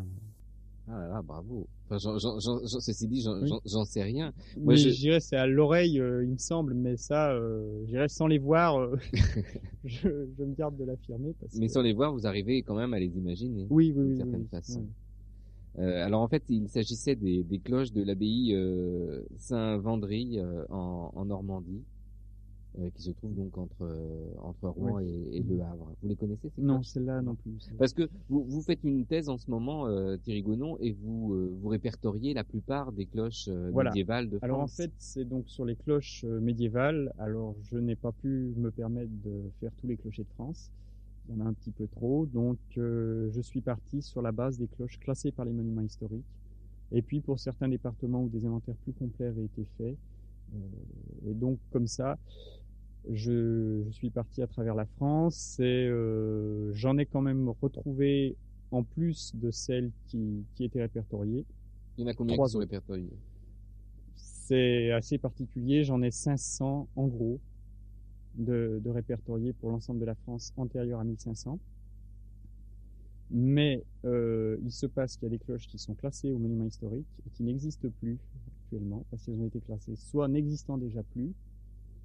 Ah 0.88 0.98
là 1.00 1.08
là, 1.08 1.22
bravo. 1.22 1.68
Enfin, 1.90 2.20
ceci 2.68 3.08
dit, 3.08 3.26
j'en 3.66 3.86
sais 3.86 4.04
rien. 4.04 4.32
Moi, 4.58 4.76
je... 4.76 4.90
dirais 4.90 5.20
c'est 5.20 5.38
à 5.38 5.48
l'oreille, 5.48 6.00
euh, 6.00 6.24
il 6.24 6.32
me 6.32 6.38
semble, 6.38 6.74
mais 6.76 6.98
ça, 6.98 7.32
euh, 7.32 7.82
je 7.86 7.90
dirais 7.90 8.08
sans 8.08 8.28
les 8.28 8.38
voir, 8.38 8.80
euh, 8.80 8.96
je, 9.86 10.08
me 10.08 10.54
garde 10.54 10.78
de 10.78 10.84
l'affirmer. 10.84 11.34
Mais 11.58 11.68
sans 11.68 11.82
les 11.82 11.94
voir, 11.94 12.14
vous 12.14 12.28
arrivez 12.28 12.62
quand 12.62 12.76
même 12.76 12.94
à 12.94 13.00
les 13.00 13.18
imaginer. 13.18 13.66
Oui, 13.70 13.92
oui, 13.96 14.06
d'une 14.06 14.18
certaine 14.18 14.48
façon. 14.48 14.86
Euh, 15.80 16.06
alors 16.06 16.22
en 16.22 16.28
fait, 16.28 16.44
il 16.50 16.68
s'agissait 16.68 17.16
des, 17.16 17.44
des, 17.44 17.60
cloches 17.60 17.92
de 17.92 18.04
l'abbaye 18.04 18.56
Saint-Vendry 19.38 20.40
en, 20.70 21.12
en 21.16 21.26
Normandie. 21.26 21.84
Euh, 22.78 22.92
qui 22.94 23.02
se 23.02 23.10
trouve 23.10 23.34
donc 23.34 23.58
entre 23.58 23.82
euh, 23.82 24.32
entre 24.44 24.70
Rouen 24.70 25.00
et, 25.00 25.42
Le 25.42 25.60
Havre. 25.60 25.92
Vous 26.04 26.08
les 26.08 26.16
connaissez 26.16 26.50
ces 26.50 26.62
Non, 26.62 26.84
celle-là 26.84 27.20
non 27.24 27.34
plus. 27.34 27.68
Parce 27.80 27.94
que 27.94 28.08
vous, 28.30 28.44
vous 28.44 28.62
faites 28.62 28.84
une 28.84 29.08
thèse 29.08 29.28
en 29.28 29.40
ce 29.40 29.50
moment, 29.50 29.88
euh, 29.88 30.18
Thierry 30.18 30.44
Gonon, 30.44 30.78
et 30.80 30.92
vous 30.92 31.58
vous 31.60 31.68
répertoriez 31.68 32.36
la 32.36 32.44
plupart 32.44 32.92
des 32.92 33.08
cloches 33.08 33.48
médiévales 33.48 34.30
de 34.30 34.38
France. 34.38 34.44
Alors 34.44 34.60
en 34.60 34.68
fait, 34.68 34.92
c'est 35.00 35.26
donc 35.26 35.50
sur 35.50 35.66
les 35.66 35.76
cloches 35.76 36.24
médiévales. 36.24 37.12
Alors 37.18 37.56
je 37.64 37.78
n'ai 37.78 37.96
pas 37.96 38.12
pu 38.12 38.54
me 38.56 38.70
permettre 38.70 39.12
de 39.26 39.50
faire 39.60 39.72
tous 39.78 39.88
les 39.88 39.98
clochers 39.98 40.24
de 40.24 40.34
France. 40.36 40.70
Il 41.28 41.36
y 41.36 41.42
en 41.42 41.46
a 41.46 41.50
un 41.50 41.54
petit 41.54 41.72
peu 41.72 41.88
trop, 41.88 42.28
donc 42.28 42.60
je 42.76 43.42
suis 43.42 43.62
parti 43.62 44.04
sur 44.04 44.22
la 44.22 44.32
base 44.32 44.60
des 44.60 44.68
cloches 44.68 45.00
classées 45.00 45.32
par 45.32 45.44
les 45.44 45.54
monuments 45.54 45.82
historiques. 45.82 46.36
Et 46.92 47.02
puis 47.02 47.20
pour 47.20 47.40
certains 47.40 47.68
départements 47.68 48.22
où 48.24 48.30
des 48.30 48.46
inventaires 48.46 48.78
plus 48.84 48.94
complets 48.94 49.26
avaient 49.26 49.46
été 49.46 49.66
faits, 49.80 49.98
et 51.28 51.34
donc 51.34 51.60
comme 51.72 51.88
ça, 51.88 52.18
je, 53.10 53.84
je, 53.86 53.92
suis 53.92 54.10
parti 54.10 54.42
à 54.42 54.48
travers 54.48 54.76
la 54.76 54.86
France 54.86 55.60
et 55.60 55.88
euh, 55.88 56.72
j'en 56.74 56.98
ai 56.98 57.06
quand 57.06 57.22
même 57.22 57.50
retrouvé 57.62 58.36
en 58.72 58.84
plus 58.84 59.32
de 59.36 59.52
celles 59.52 59.92
qui, 60.08 60.44
qui 60.56 60.66
étaient 60.66 60.82
répertoriées. 60.82 61.46
Il 61.98 62.02
y 62.02 62.04
en 62.06 62.08
a 62.08 62.14
combien 62.14 62.38
qui 62.38 62.52
sont 62.52 62.60
répertoriées? 62.60 63.18
C'est 64.16 64.92
assez 64.92 65.18
particulier, 65.18 65.84
j'en 65.84 66.02
ai 66.02 66.12
500 66.12 66.88
en 66.96 67.08
gros 67.08 67.40
de, 68.36 68.80
de 68.84 68.90
répertoriés 68.90 69.54
pour 69.54 69.70
l'ensemble 69.70 70.00
de 70.00 70.06
la 70.06 70.16
France 70.16 70.54
antérieure 70.58 71.00
à 71.00 71.04
1500. 71.04 71.60
Mais 73.32 73.84
euh, 74.06 74.58
il 74.64 74.72
se 74.72 74.88
passe 74.88 75.16
qu'il 75.16 75.24
y 75.24 75.28
a 75.28 75.30
des 75.30 75.40
cloches 75.40 75.68
qui 75.68 75.78
sont 75.78 75.94
classées 75.94 76.32
au 76.32 76.40
monument 76.40 76.66
historique 76.66 77.08
et 77.26 77.30
qui 77.30 77.44
n'existent 77.44 77.90
plus 78.00 78.18
actuellement 78.64 79.06
parce 79.12 79.24
qu'elles 79.24 79.40
ont 79.40 79.46
été 79.46 79.62
classées 79.62 79.96
soit 79.96 80.28
n'existant 80.28 80.78
déjà 80.78 81.04
plus, 81.04 81.34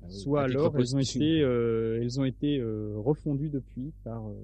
ah 0.05 0.11
soit 0.11 0.43
alors 0.43 0.77
elles 0.79 0.95
ont 0.95 0.99
été, 0.99 1.41
euh, 1.41 2.01
elles 2.01 2.21
ont 2.21 2.25
été 2.25 2.59
euh, 2.59 2.95
refondues 2.97 3.49
depuis 3.49 3.93
par 4.03 4.29
euh, 4.29 4.35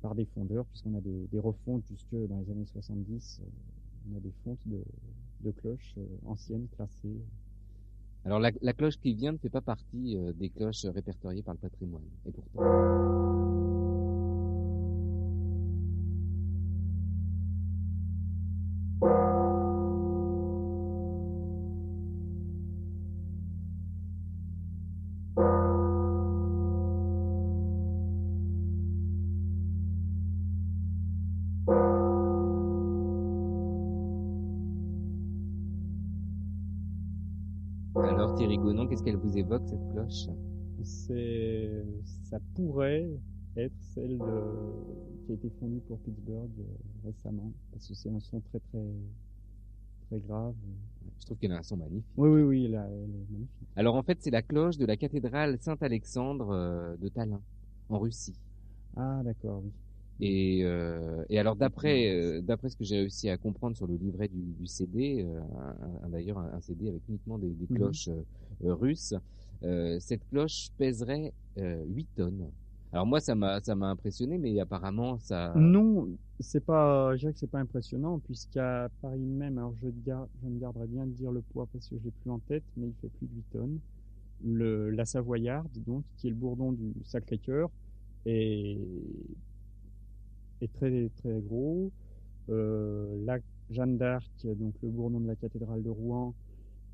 par 0.00 0.14
des 0.14 0.24
fondeurs, 0.24 0.64
puisqu'on 0.66 0.94
a 0.96 1.00
des, 1.00 1.26
des, 1.30 1.38
refontes 1.38 1.84
jusque 1.86 2.14
dans 2.28 2.38
les 2.38 2.50
années 2.50 2.64
70, 2.64 3.42
on 4.10 4.16
a 4.16 4.20
des 4.20 4.32
fontes 4.44 4.60
de, 4.64 4.82
de 5.42 5.50
cloches 5.50 5.94
anciennes 6.24 6.68
classées. 6.74 7.20
Alors 8.24 8.38
la, 8.38 8.50
la, 8.62 8.72
cloche 8.72 8.96
qui 8.96 9.12
vient 9.12 9.32
ne 9.32 9.36
fait 9.36 9.50
pas 9.50 9.60
partie 9.60 10.16
des 10.38 10.48
cloches 10.48 10.86
répertoriées 10.86 11.42
par 11.42 11.52
le 11.52 11.58
patrimoine, 11.58 12.04
et 12.26 12.32
pourtant. 12.32 13.79
Qu'est-ce 39.00 39.04
qu'elle 39.04 39.16
vous 39.16 39.38
évoque 39.38 39.62
cette 39.66 39.80
cloche? 39.88 40.26
C'est, 40.82 41.84
ça 42.24 42.38
pourrait 42.54 43.08
être 43.56 43.74
celle 43.94 44.18
de, 44.22 44.42
qui 45.24 45.32
a 45.32 45.34
été 45.34 45.50
fondue 45.58 45.80
pour 45.88 45.98
Pittsburgh 46.00 46.50
euh, 46.58 46.64
récemment, 47.04 47.52
parce 47.72 47.86
que 47.88 47.94
c'est 47.94 48.10
un 48.10 48.20
son 48.20 48.40
très 48.40 48.60
très 48.60 48.78
très 50.08 50.20
grave. 50.20 50.54
Je 51.18 51.24
trouve 51.24 51.38
qu'elle 51.38 51.52
a 51.52 51.58
un 51.58 51.62
son 51.62 51.76
magnifique. 51.76 52.06
Oui, 52.16 52.28
oui, 52.28 52.42
oui, 52.42 52.64
elle, 52.66 52.76
a- 52.76 52.86
elle 52.88 53.10
est 53.10 53.30
magnifique. 53.30 53.68
Alors 53.76 53.94
en 53.94 54.02
fait, 54.02 54.18
c'est 54.20 54.30
la 54.30 54.42
cloche 54.42 54.76
de 54.76 54.86
la 54.86 54.96
cathédrale 54.96 55.58
Saint-Alexandre 55.60 56.50
euh, 56.50 56.96
de 56.96 57.08
Tallinn, 57.08 57.40
en 57.88 57.98
Russie. 57.98 58.38
Ah, 58.96 59.20
d'accord, 59.24 59.62
oui. 59.64 59.72
Et, 60.20 60.60
euh, 60.64 61.24
et 61.30 61.38
alors 61.38 61.56
d'après 61.56 62.10
euh, 62.10 62.42
d'après 62.42 62.68
ce 62.68 62.76
que 62.76 62.84
j'ai 62.84 62.96
réussi 62.98 63.30
à 63.30 63.38
comprendre 63.38 63.74
sur 63.76 63.86
le 63.86 63.94
livret 63.96 64.28
du, 64.28 64.42
du 64.42 64.66
CD, 64.66 65.24
euh, 65.24 65.40
d'ailleurs 66.08 66.38
un, 66.38 66.52
un 66.54 66.60
CD 66.60 66.88
avec 66.88 67.02
uniquement 67.08 67.38
des, 67.38 67.48
des 67.50 67.68
Mhm. 67.68 67.74
cloches 67.74 68.08
euh, 68.08 68.74
russes, 68.74 69.14
euh, 69.62 69.98
cette 70.00 70.26
cloche 70.28 70.68
pèserait 70.76 71.32
euh, 71.58 71.82
8 71.86 72.08
tonnes. 72.16 72.50
Alors 72.92 73.06
moi 73.06 73.20
ça 73.20 73.34
m'a 73.34 73.60
ça 73.60 73.74
m'a 73.74 73.88
impressionné, 73.88 74.36
mais 74.38 74.58
apparemment 74.60 75.18
ça. 75.18 75.54
Non, 75.54 76.08
c'est 76.38 76.64
pas, 76.64 77.12
que 77.18 77.32
c'est 77.34 77.48
pas 77.50 77.58
impressionnant, 77.58 78.20
puisqu'à 78.20 78.88
Paris 79.00 79.18
même, 79.18 79.58
alors 79.58 79.74
je, 79.82 79.88
gar- 79.88 80.28
je 80.40 80.46
me 80.48 80.60
garderai 80.60 80.86
bien 80.86 81.06
de 81.06 81.12
dire 81.12 81.32
le 81.32 81.42
poids 81.42 81.66
parce 81.72 81.88
que 81.88 81.98
je 81.98 82.04
l'ai 82.04 82.12
plus 82.12 82.30
en 82.30 82.38
tête, 82.40 82.64
mais 82.76 82.86
il 82.88 82.94
fait 83.00 83.08
plus 83.10 83.26
de 83.26 83.34
8 83.34 83.44
tonnes. 83.50 83.80
Le, 84.44 84.90
la 84.90 85.06
Savoyarde, 85.06 85.70
donc, 85.86 86.04
qui 86.16 86.28
est 86.28 86.30
le 86.30 86.36
bourdon 86.36 86.72
du 86.72 86.94
Sacré-Cœur, 87.04 87.70
est, 88.26 88.78
est 90.62 90.72
très, 90.72 91.10
très 91.16 91.40
gros. 91.40 91.90
Euh, 92.48 93.24
la 93.24 93.38
Jeanne 93.70 93.96
d'Arc, 93.96 94.30
donc 94.44 94.74
le 94.82 94.88
bourdon 94.88 95.20
de 95.20 95.26
la 95.26 95.36
cathédrale 95.36 95.82
de 95.82 95.90
Rouen, 95.90 96.34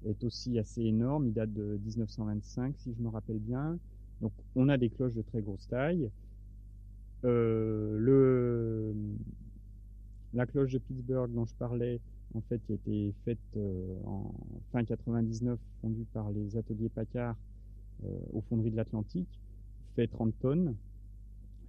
est 0.05 0.23
aussi 0.25 0.59
assez 0.59 0.83
énorme. 0.83 1.27
Il 1.27 1.33
date 1.33 1.53
de 1.53 1.79
1925, 1.85 2.75
si 2.79 2.95
je 2.95 3.03
me 3.03 3.09
rappelle 3.09 3.39
bien. 3.39 3.79
Donc, 4.21 4.33
on 4.55 4.69
a 4.69 4.77
des 4.77 4.91
cloches 4.91 5.15
de 5.15 5.23
très 5.23 5.41
grosse 5.41 5.67
taille. 5.69 6.11
Euh, 7.25 8.93
la 10.33 10.47
cloche 10.47 10.73
de 10.73 10.79
Pittsburgh 10.79 11.33
dont 11.33 11.47
je 11.47 11.55
parlais, 11.55 12.01
en 12.35 12.41
fait, 12.43 12.61
qui 12.67 12.73
a 12.73 12.75
été 12.75 13.15
faite 13.25 13.39
euh, 13.57 13.97
en 14.05 14.33
fin 14.71 14.85
99, 14.85 15.59
fondue 15.81 16.07
par 16.13 16.31
les 16.31 16.57
ateliers 16.57 16.91
Paccard 16.91 17.37
euh, 18.05 18.09
aux 18.33 18.43
fonderies 18.43 18.71
de 18.71 18.77
l'Atlantique, 18.77 19.41
fait 19.95 20.07
30 20.07 20.39
tonnes. 20.41 20.75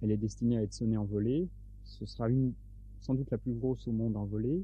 Elle 0.02 0.10
est 0.10 0.16
destinée 0.16 0.58
à 0.58 0.62
être 0.62 0.74
sonnée 0.74 0.96
en 0.96 1.04
volée. 1.04 1.48
Ce 1.88 2.06
sera 2.06 2.28
une, 2.28 2.52
sans 3.00 3.14
doute 3.14 3.30
la 3.30 3.38
plus 3.38 3.52
grosse 3.52 3.86
au 3.88 3.92
monde 3.92 4.16
en 4.16 4.24
volée. 4.24 4.62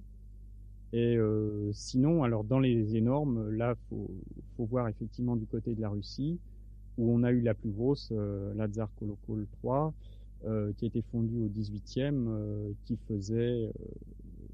Et 0.92 1.16
euh, 1.16 1.72
sinon, 1.72 2.22
alors 2.22 2.44
dans 2.44 2.60
les 2.60 2.96
énormes, 2.96 3.50
là, 3.50 3.74
faut, 3.88 4.08
faut 4.56 4.64
voir 4.64 4.88
effectivement 4.88 5.34
du 5.34 5.46
côté 5.46 5.74
de 5.74 5.80
la 5.80 5.88
Russie, 5.88 6.38
où 6.98 7.10
on 7.12 7.24
a 7.24 7.32
eu 7.32 7.40
la 7.40 7.54
plus 7.54 7.70
grosse, 7.70 8.10
euh, 8.12 8.54
la 8.54 8.68
Tsar 8.68 8.88
Kolokol 8.96 9.46
3, 9.60 9.92
euh, 10.46 10.72
qui 10.76 10.84
a 10.84 10.88
été 10.88 11.02
fondue 11.10 11.40
au 11.40 11.48
18e, 11.48 12.26
euh, 12.28 12.70
qui 12.84 12.98
faisait 13.08 13.64
euh, 13.64 13.70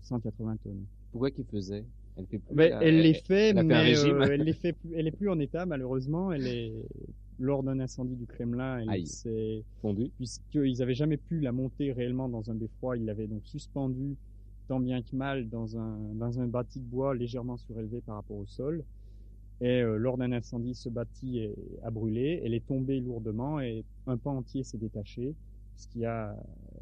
180 0.03 0.57
tonnes. 0.63 0.85
Pourquoi 1.11 1.31
qu'il 1.31 1.45
faisait? 1.45 1.85
Elle 2.17 2.27
fait 2.27 2.39
plus. 2.39 2.63
Elle 2.63 3.01
les 3.03 3.15
fait, 3.15 3.49
elle 3.49 3.67
mais 3.67 3.93
elle 3.93 4.43
les 4.43 4.53
fait 4.53 4.77
elle 4.95 5.09
est 5.09 5.13
plus 5.13 5.29
en 5.29 5.39
état 5.41 5.67
malheureusement. 5.67 6.33
Elle 6.33 6.47
est 6.47 6.73
lors 7.41 7.63
d'un 7.63 7.81
incendie 7.81 8.15
du 8.17 8.27
Kremlin, 8.27 8.79
elle 8.79 8.91
Aïe. 8.91 9.07
s'est 9.07 9.65
fondue. 9.81 10.11
puisqu'ils 10.17 10.83
avaient 10.83 10.95
jamais 10.95 11.17
pu 11.17 11.41
la 11.41 11.53
monter 11.53 11.91
réellement 11.93 12.29
dans 12.29 12.51
un 12.51 12.55
beffroi, 12.55 12.97
ils 12.99 13.05
l'avaient 13.05 13.27
donc 13.27 13.45
suspendue 13.47 14.17
tant 14.69 14.79
bien 14.79 15.03
que 15.03 15.17
mal 15.17 15.49
dans 15.49 15.77
un 15.77 15.97
dans 16.15 16.39
un 16.39 16.47
bâti 16.47 16.79
de 16.79 16.85
bois 16.85 17.15
légèrement 17.15 17.57
surélevé 17.57 18.01
par 18.03 18.17
rapport 18.17 18.37
au 18.37 18.47
sol. 18.47 18.85
Et 19.63 19.83
euh, 19.83 19.97
lors 19.97 20.17
d'un 20.17 20.33
incendie, 20.33 20.75
ce 20.75 20.89
bâti 20.89 21.39
est- 21.39 21.55
a 21.83 21.91
brûlé, 21.91 22.41
elle 22.45 22.55
est 22.55 22.65
tombée 22.67 23.01
lourdement 23.01 23.61
et 23.61 23.85
un 24.07 24.17
pan 24.17 24.37
entier 24.39 24.63
s'est 24.63 24.79
détaché, 24.79 25.35
ce 25.77 25.89
qui 25.89 26.05
a 26.05 26.37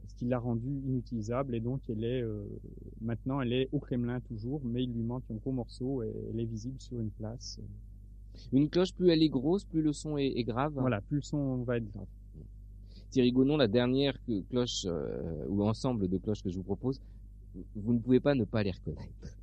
ce 0.08 0.14
qui 0.16 0.26
l'a 0.26 0.38
rendue 0.38 0.80
inutilisable 0.86 1.54
et 1.54 1.60
donc 1.60 1.80
elle 1.88 2.04
est 2.04 2.22
euh, 2.22 2.44
maintenant 3.00 3.40
elle 3.40 3.52
est 3.52 3.68
au 3.72 3.78
Kremlin 3.78 4.20
toujours, 4.20 4.60
mais 4.64 4.82
il 4.84 4.92
lui 4.92 5.02
manque 5.02 5.24
un 5.30 5.34
gros 5.36 5.52
morceau 5.52 6.02
et 6.02 6.12
elle 6.30 6.40
est 6.40 6.44
visible 6.44 6.80
sur 6.80 6.98
une 7.00 7.10
place. 7.10 7.60
Une 8.52 8.68
cloche, 8.68 8.92
plus 8.92 9.10
elle 9.10 9.22
est 9.22 9.28
grosse, 9.28 9.64
plus 9.64 9.82
le 9.82 9.92
son 9.92 10.16
est, 10.18 10.32
est 10.36 10.44
grave. 10.44 10.72
Voilà, 10.76 11.00
plus 11.00 11.16
le 11.16 11.22
son 11.22 11.62
va 11.62 11.76
être 11.76 11.90
grave. 11.92 12.06
Thierry 13.10 13.32
Gonon, 13.32 13.56
la 13.56 13.68
dernière 13.68 14.14
cloche 14.50 14.84
euh, 14.86 15.46
ou 15.48 15.64
ensemble 15.64 16.08
de 16.08 16.18
cloches 16.18 16.42
que 16.42 16.50
je 16.50 16.56
vous 16.56 16.62
propose, 16.64 17.00
vous 17.74 17.94
ne 17.94 17.98
pouvez 17.98 18.20
pas 18.20 18.34
ne 18.34 18.44
pas 18.44 18.62
les 18.62 18.70
reconnaître. 18.70 19.38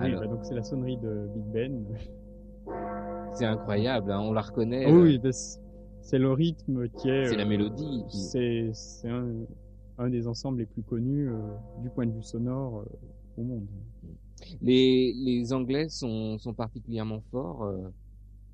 Oui, 0.00 0.12
bah, 0.14 0.26
donc 0.26 0.40
c'est 0.44 0.54
la 0.54 0.62
sonnerie 0.62 0.96
de 0.96 1.28
Big 1.34 1.44
Ben. 1.52 1.84
C'est 3.34 3.44
incroyable, 3.44 4.10
hein, 4.10 4.20
on 4.20 4.32
la 4.32 4.40
reconnaît. 4.40 4.84
Ah 4.86 4.90
euh, 4.90 5.02
oui, 5.02 5.18
bah, 5.18 5.30
c'est- 5.32 6.18
le 6.18 6.32
rythme 6.32 6.88
qui 6.88 7.08
est. 7.08 7.26
c'est 7.26 7.36
la 7.36 7.44
euh, 7.44 7.48
mélodie. 7.48 8.04
qui- 8.08 8.18
C'est 8.74 9.08
un, 9.08 9.28
un 9.98 10.08
des 10.10 10.26
ensembles 10.26 10.58
les 10.58 10.66
plus 10.66 10.82
connus 10.82 11.28
euh, 11.28 11.38
du 11.82 11.90
point 11.90 12.06
de 12.06 12.12
vue 12.12 12.22
sonore 12.22 12.80
euh, 12.80 12.84
au 13.36 13.42
monde. 13.44 13.66
Les, 14.62 15.12
les 15.14 15.52
Anglais 15.52 15.88
sont, 15.88 16.38
sont 16.38 16.54
particulièrement 16.54 17.20
forts. 17.30 17.64
euh, 17.64 17.88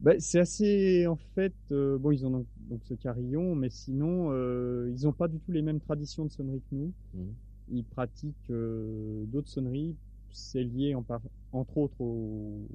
Bah, 0.00 0.12
c'est 0.18 0.40
assez 0.40 1.06
en 1.06 1.16
fait 1.16 1.54
euh, 1.70 1.96
bon 1.98 2.10
ils 2.10 2.26
ont 2.26 2.30
donc, 2.30 2.46
donc 2.68 2.80
ce 2.84 2.94
carillon, 2.94 3.54
mais 3.54 3.70
sinon 3.70 4.28
euh, 4.32 4.92
ils 4.94 5.04
n'ont 5.04 5.12
pas 5.12 5.28
du 5.28 5.38
tout 5.38 5.52
les 5.52 5.62
mêmes 5.62 5.80
traditions 5.80 6.24
de 6.26 6.30
sonnerie 6.32 6.60
que 6.68 6.74
nous. 6.74 6.92
Mhm. 7.14 7.34
Ils 7.72 7.84
pratiquent 7.84 8.50
euh, 8.50 9.24
d'autres 9.26 9.48
sonneries. 9.48 9.94
C'est 10.34 10.64
lié 10.64 10.96
entre 10.96 11.78
autres 11.78 12.00
au, 12.00 12.66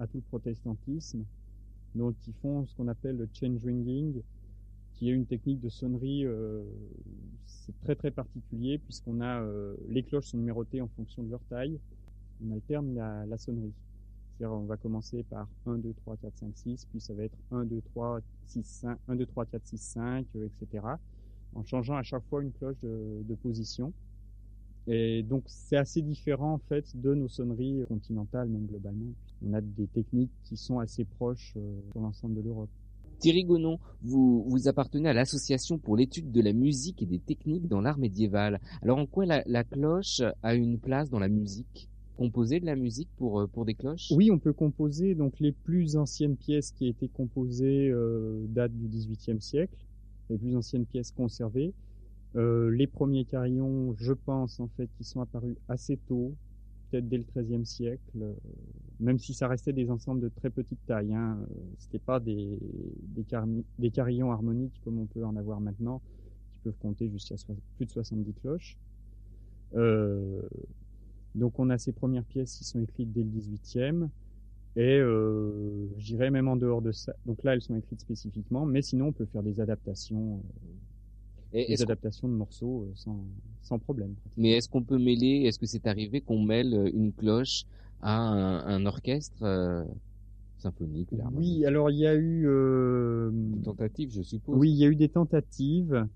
à 0.00 0.06
tout 0.08 0.16
le 0.16 0.22
protestantisme. 0.22 1.24
Donc 1.94 2.16
ils 2.26 2.34
font 2.42 2.66
ce 2.66 2.74
qu'on 2.74 2.88
appelle 2.88 3.16
le 3.16 3.28
change 3.32 3.64
ringing, 3.64 4.20
qui 4.94 5.08
est 5.08 5.12
une 5.12 5.26
technique 5.26 5.60
de 5.60 5.68
sonnerie. 5.68 6.24
euh, 6.26 6.64
très 7.84 7.94
très 7.94 8.10
particulier 8.10 8.78
puisqu'on 8.78 9.20
a 9.20 9.40
euh, 9.40 9.76
les 9.88 10.02
cloches 10.02 10.26
sont 10.26 10.38
numérotées 10.38 10.80
en 10.80 10.88
fonction 10.88 11.22
de 11.22 11.30
leur 11.30 11.40
taille. 11.48 11.78
On 12.44 12.50
alterne 12.52 12.94
la, 12.94 13.38
sonnerie. 13.38 13.72
C'est-à-dire 14.36 14.56
on 14.56 14.64
va 14.64 14.76
commencer 14.76 15.22
par 15.22 15.46
1, 15.66 15.78
2, 15.78 15.94
3, 16.02 16.16
4, 16.16 16.36
5, 16.36 16.50
6, 16.56 16.86
puis 16.86 17.00
ça 17.00 17.14
va 17.14 17.22
être 17.22 17.38
1, 17.52 17.64
2, 17.64 17.80
3, 17.92 18.20
6, 18.46 18.64
5, 18.64 18.98
1, 19.06 19.14
2, 19.14 19.26
3, 19.26 19.46
4, 19.46 19.66
6, 19.68 19.78
5, 19.78 20.26
euh, 20.34 20.46
etc. 20.46 20.84
En 21.54 21.62
changeant 21.62 21.94
à 21.94 22.02
chaque 22.02 22.24
fois 22.24 22.42
une 22.42 22.50
cloche 22.50 22.80
de 22.82 23.34
position. 23.40 23.92
Et 24.86 25.22
donc 25.22 25.44
c'est 25.46 25.76
assez 25.76 26.02
différent 26.02 26.54
en 26.54 26.58
fait 26.58 26.96
de 26.96 27.14
nos 27.14 27.28
sonneries 27.28 27.84
continentales 27.88 28.48
même 28.48 28.66
globalement. 28.66 29.12
On 29.46 29.54
a 29.54 29.60
des 29.60 29.86
techniques 29.86 30.32
qui 30.44 30.56
sont 30.56 30.78
assez 30.78 31.04
proches 31.04 31.54
euh, 31.56 31.80
sur 31.92 32.00
l'ensemble 32.00 32.34
de 32.34 32.42
l'Europe. 32.42 32.70
Thierry 33.18 33.44
Gonon, 33.44 33.78
vous, 34.02 34.44
vous 34.48 34.66
appartenez 34.66 35.08
à 35.08 35.12
l'Association 35.12 35.78
pour 35.78 35.96
l'étude 35.96 36.32
de 36.32 36.40
la 36.40 36.52
musique 36.52 37.02
et 37.02 37.06
des 37.06 37.20
techniques 37.20 37.68
dans 37.68 37.80
l'art 37.80 37.98
médiéval. 37.98 38.60
Alors 38.82 38.98
en 38.98 39.06
quoi 39.06 39.26
la, 39.26 39.44
la 39.46 39.62
cloche 39.62 40.22
a 40.42 40.54
une 40.54 40.78
place 40.78 41.08
dans 41.08 41.20
la 41.20 41.28
musique? 41.28 41.88
Composer 42.16 42.58
de 42.58 42.66
la 42.66 42.74
musique 42.76 43.08
pour, 43.16 43.40
euh, 43.40 43.46
pour 43.46 43.64
des 43.64 43.74
cloches? 43.74 44.10
Oui, 44.10 44.30
on 44.32 44.38
peut 44.38 44.52
composer. 44.52 45.14
Donc 45.14 45.38
les 45.38 45.52
plus 45.52 45.96
anciennes 45.96 46.36
pièces 46.36 46.72
qui 46.72 46.86
ont 46.86 46.90
été 46.90 47.08
composées 47.08 47.90
euh, 47.90 48.44
datent 48.48 48.76
du 48.76 48.88
XVIIIe 48.88 49.40
siècle, 49.40 49.76
les 50.28 50.38
plus 50.38 50.56
anciennes 50.56 50.86
pièces 50.86 51.12
conservées. 51.12 51.72
Euh, 52.36 52.70
les 52.70 52.86
premiers 52.86 53.24
carillons, 53.24 53.94
je 53.98 54.12
pense 54.12 54.60
en 54.60 54.68
fait, 54.68 54.88
qui 54.96 55.04
sont 55.04 55.20
apparus 55.20 55.56
assez 55.68 55.96
tôt, 55.96 56.34
peut-être 56.90 57.08
dès 57.08 57.18
le 57.18 57.24
XIIIe 57.24 57.66
siècle, 57.66 58.00
euh, 58.16 58.32
même 59.00 59.18
si 59.18 59.34
ça 59.34 59.48
restait 59.48 59.72
des 59.72 59.90
ensembles 59.90 60.20
de 60.20 60.28
très 60.28 60.50
petite 60.50 60.84
taille. 60.86 61.12
Hein, 61.14 61.38
euh, 61.40 61.54
C'était 61.78 61.98
pas 61.98 62.20
des 62.20 62.58
des, 63.78 63.90
carillons 63.90 64.32
harmoniques 64.32 64.80
comme 64.84 64.98
on 64.98 65.06
peut 65.06 65.24
en 65.24 65.36
avoir 65.36 65.60
maintenant, 65.60 66.00
qui 66.52 66.58
peuvent 66.60 66.78
compter 66.80 67.08
jusqu'à 67.08 67.34
plus 67.76 67.86
de 67.86 67.90
70 67.90 68.32
cloches. 68.34 68.78
Euh, 69.74 70.42
donc 71.34 71.58
on 71.58 71.70
a 71.70 71.78
ces 71.78 71.92
premières 71.92 72.24
pièces 72.24 72.56
qui 72.56 72.64
sont 72.64 72.80
écrites 72.80 73.12
dès 73.12 73.22
le 73.22 73.30
18e. 73.30 74.08
Et 74.74 74.98
euh, 74.98 75.86
même 76.18 76.48
en 76.48 76.56
dehors 76.56 76.80
de 76.80 76.92
ça. 76.92 77.14
Donc 77.26 77.42
là, 77.44 77.52
elles 77.52 77.60
sont 77.60 77.76
écrites 77.76 78.00
spécifiquement, 78.00 78.64
mais 78.64 78.80
sinon 78.80 79.08
on 79.08 79.12
peut 79.12 79.26
faire 79.26 79.42
des 79.42 79.60
adaptations, 79.60 80.42
Et 81.52 81.66
des 81.66 81.82
adaptations 81.82 82.28
de 82.28 82.34
morceaux 82.34 82.82
euh, 82.82 82.92
sans, 82.94 83.24
sans 83.62 83.78
problème. 83.78 84.14
Mais 84.36 84.52
est-ce 84.52 84.68
qu'on 84.68 84.82
peut 84.82 84.98
mêler, 84.98 85.42
est-ce 85.46 85.58
que 85.58 85.66
c'est 85.66 85.86
arrivé 85.86 86.20
qu'on 86.20 86.42
mêle 86.42 86.72
euh, 86.74 86.90
une 86.94 87.12
cloche 87.12 87.64
à 88.00 88.16
un, 88.16 88.66
un 88.66 88.86
orchestre 88.86 89.42
euh, 89.42 89.84
symphonique 90.58 91.12
harmonique 91.12 91.58
Oui, 91.58 91.66
alors 91.66 91.90
il 91.90 91.98
y 91.98 92.06
a 92.06 92.14
eu, 92.14 92.46
euh, 92.46 93.30
Une 93.30 93.62
tentative, 93.62 94.10
je 94.12 94.22
suppose. 94.22 94.58
oui, 94.58 94.70
il 94.70 94.76
y 94.76 94.84
a 94.84 94.88
eu 94.88 94.96
des 94.96 95.08
tentatives. 95.08 96.06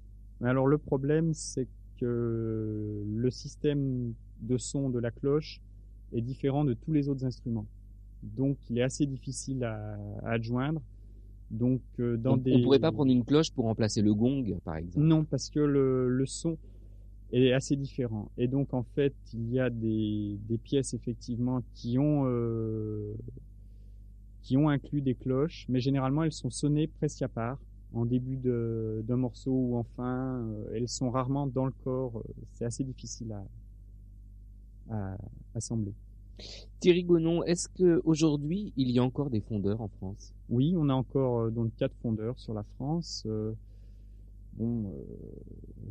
Mais 0.41 0.49
alors 0.49 0.67
le 0.67 0.79
problème, 0.79 1.33
c'est 1.35 1.69
que 1.99 3.03
le 3.07 3.31
système 3.31 4.13
de 4.41 4.59
son 4.59 4.91
de 4.91 4.99
la 4.99 5.11
cloche 5.11 5.61
est 6.13 6.21
différent 6.21 6.65
de 6.65 6.75
tous 6.75 6.93
les 6.93 7.09
autres 7.09 7.25
instruments. 7.25 7.67
Donc, 8.23 8.59
il 8.71 8.79
est 8.79 8.83
assez 8.83 9.07
difficile 9.07 9.65
à, 9.65 9.99
adjoindre. 10.25 10.81
Donc, 11.51 11.81
euh, 12.01 12.17
dans 12.17 12.35
on, 12.35 12.37
des... 12.37 12.55
on 12.57 12.63
pourrait 12.63 12.81
pas 12.81 12.93
prendre 12.93 13.11
une 13.13 13.25
cloche 13.25 13.53
pour 13.53 13.67
remplacer 13.67 14.03
le 14.03 14.13
gong, 14.15 14.59
par 14.65 14.77
exemple. 14.77 15.07
Non, 15.07 15.25
parce 15.25 15.49
que 15.49 15.61
le, 15.61 16.09
le 16.09 16.27
son 16.27 16.59
est 17.33 17.53
assez 17.53 17.77
différent. 17.77 18.31
Et 18.37 18.49
donc, 18.49 18.75
en 18.75 18.83
fait, 18.83 19.15
il 19.33 19.51
y 19.53 19.61
a 19.61 19.71
des, 19.71 20.39
des 20.49 20.59
pièces 20.59 20.95
effectivement 20.95 21.63
qui 21.75 21.99
ont 21.99 22.25
euh, 22.27 23.15
qui 24.43 24.57
ont 24.57 24.69
inclus 24.69 25.03
des 25.03 25.15
cloches, 25.15 25.67
mais 25.69 25.81
généralement 25.81 26.23
elles 26.23 26.33
sont 26.33 26.51
sonnées 26.51 26.87
presque 26.87 27.23
à 27.23 27.29
part 27.29 27.59
en 27.93 28.05
début 28.05 28.37
d'un 28.37 29.17
morceau 29.17 29.53
ou 29.53 29.77
en 29.77 29.83
fin. 29.83 30.41
Euh, 30.41 30.71
elles 30.75 30.89
sont 30.89 31.11
rarement 31.11 31.47
dans 31.47 31.67
le 31.67 31.73
corps. 31.85 32.23
C'est 32.53 32.65
assez 32.65 32.85
difficile 32.85 33.33
à, 34.91 34.95
à 34.95 35.17
assembler. 35.55 35.95
Thierry 36.81 37.05
Gonon, 37.05 37.43
est-ce 37.45 37.69
que 37.69 38.03
aujourd'hui 38.05 38.73
il 38.77 38.91
y 38.91 38.99
a 38.99 39.03
encore 39.03 39.31
des 39.31 39.41
fondeurs 39.41 39.81
en 39.81 39.89
France? 39.89 40.35
Oui, 40.49 40.75
on 40.77 40.89
a 40.89 40.95
encore 40.95 41.41
euh, 41.41 41.51
donc 41.51 41.75
quatre 41.77 41.95
fondeurs 42.03 42.39
sur 42.39 42.55
la 42.55 42.63
France. 42.77 43.25
Euh, 43.27 43.53
bon, 44.55 44.85
euh, 44.87 44.91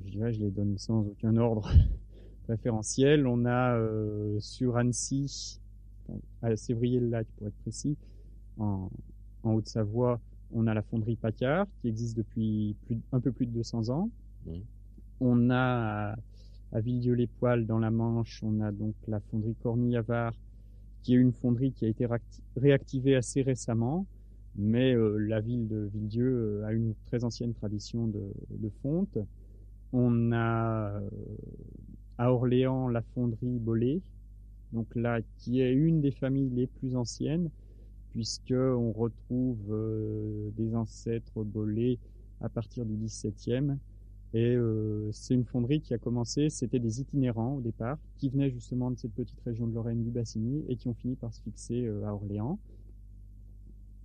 je 0.06 0.12
dirais, 0.12 0.34
je 0.34 0.40
les 0.40 0.52
donne 0.52 0.78
sans 0.78 1.00
aucun 1.00 1.36
ordre 1.38 1.70
préférentiel. 2.46 3.28
On 3.28 3.46
a 3.46 3.80
sur 4.40 4.78
Annecy, 4.78 5.60
à 6.42 6.56
Sévrier-le-Lac 6.56 7.28
pour 7.38 7.48
être 7.48 7.58
précis, 7.64 7.98
en, 8.60 8.90
en 9.44 9.54
Haute-Savoie, 9.54 10.20
on 10.54 10.68
a 10.68 10.74
la 10.74 10.82
fonderie 10.82 11.16
Paccard 11.16 11.68
qui 11.82 11.88
existe 11.88 12.18
depuis 12.18 12.76
plus, 12.86 13.00
un 13.12 13.20
peu 13.20 13.32
plus 13.32 13.46
de 13.46 13.52
200 13.52 13.90
ans. 13.90 14.10
Mmh. 14.46 14.52
On 15.20 15.50
a 15.50 16.16
à 16.76 16.82
Villedieu-les-Poils 16.82 17.66
dans 17.66 17.80
la 17.80 17.90
Manche, 17.90 18.44
on 18.44 18.60
a 18.60 18.70
donc 18.74 18.96
la 19.08 19.22
fonderie 19.22 19.56
Cornille-Avard, 19.64 20.34
qui 21.04 21.14
est 21.14 21.18
une 21.18 21.32
fonderie 21.32 21.72
qui 21.72 21.86
a 21.86 21.88
été 21.88 22.06
réactivée 22.58 23.16
assez 23.16 23.42
récemment, 23.44 24.06
mais 24.58 24.94
euh, 24.94 25.18
la 25.18 25.40
ville 25.40 25.70
de 25.70 25.90
Villedieu 25.94 26.26
euh, 26.26 26.66
a 26.66 26.74
une 26.74 26.94
très 27.06 27.24
ancienne 27.24 27.54
tradition 27.54 28.08
de, 28.08 28.24
de 28.50 28.70
fonte. 28.82 29.18
On 29.94 30.34
a 30.34 31.00
euh, 31.00 31.10
à 32.18 32.34
Orléans 32.34 32.90
la 32.90 33.02
fonderie 33.02 33.58
Bollé, 33.58 34.02
donc 34.74 34.94
là 34.96 35.22
qui 35.38 35.62
est 35.62 35.72
une 35.72 36.02
des 36.02 36.12
familles 36.12 36.50
les 36.50 36.68
plus 36.68 36.98
anciennes, 36.98 37.52
puisque 38.12 38.52
on 38.52 38.92
retrouve 38.92 40.52
des 40.58 40.76
ancêtres 40.76 41.42
Bollé 41.46 42.00
à 42.42 42.50
partir 42.50 42.86
du 42.86 42.98
XVIIe 42.98 43.78
et 44.36 44.54
euh, 44.54 45.10
c'est 45.14 45.34
une 45.34 45.46
fonderie 45.46 45.80
qui 45.80 45.94
a 45.94 45.98
commencé, 45.98 46.50
c'était 46.50 46.80
des 46.80 47.00
itinérants 47.00 47.56
au 47.56 47.62
départ, 47.62 47.98
qui 48.18 48.28
venaient 48.28 48.50
justement 48.50 48.92
de 48.92 48.98
cette 48.98 49.14
petite 49.14 49.40
région 49.46 49.66
de 49.66 49.74
Lorraine 49.74 50.04
du 50.04 50.10
Bassigny 50.10 50.66
et 50.68 50.76
qui 50.76 50.90
ont 50.90 50.94
fini 50.94 51.16
par 51.16 51.34
se 51.34 51.42
fixer 51.42 51.86
euh, 51.86 52.06
à 52.06 52.14
Orléans. 52.14 52.60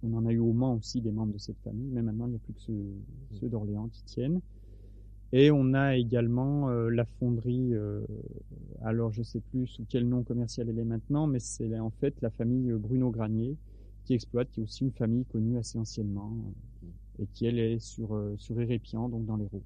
On 0.04 0.14
en 0.14 0.24
a 0.26 0.30
eu 0.30 0.38
au 0.38 0.52
Mans 0.52 0.76
aussi 0.76 1.00
des 1.00 1.10
membres 1.10 1.32
de 1.32 1.38
cette 1.38 1.58
famille, 1.64 1.90
mais 1.90 2.02
maintenant 2.02 2.26
il 2.26 2.30
n'y 2.30 2.36
a 2.36 2.38
plus 2.38 2.52
que 2.52 2.60
ceux, 3.40 3.48
d'Orléans 3.48 3.88
qui 3.88 4.04
tiennent. 4.04 4.40
Et 5.32 5.50
on 5.50 5.74
a 5.74 5.96
également 5.96 6.68
euh, 6.68 6.90
la 6.90 7.06
fonderie, 7.06 7.72
alors 8.82 9.10
je 9.10 9.24
sais 9.24 9.40
plus 9.40 9.66
sous 9.66 9.84
quel 9.88 10.08
nom 10.08 10.22
commercial 10.22 10.68
elle 10.68 10.78
est 10.78 10.84
maintenant, 10.84 11.26
mais 11.26 11.40
c'est 11.40 11.76
en 11.80 11.90
fait 11.90 12.14
la 12.22 12.30
famille 12.30 12.70
Bruno 12.70 13.10
Granier 13.10 13.56
qui 14.04 14.14
exploite, 14.14 14.48
qui 14.52 14.60
est 14.60 14.62
aussi 14.62 14.84
une 14.84 14.92
famille 14.92 15.24
connue 15.24 15.58
assez 15.58 15.76
anciennement, 15.76 16.32
et 17.18 17.26
qui 17.26 17.46
elle 17.46 17.58
est 17.58 17.80
sur, 17.80 18.16
sur 18.38 18.60
Érépian, 18.60 19.08
donc 19.08 19.26
dans 19.26 19.36
l'Hérault. 19.36 19.64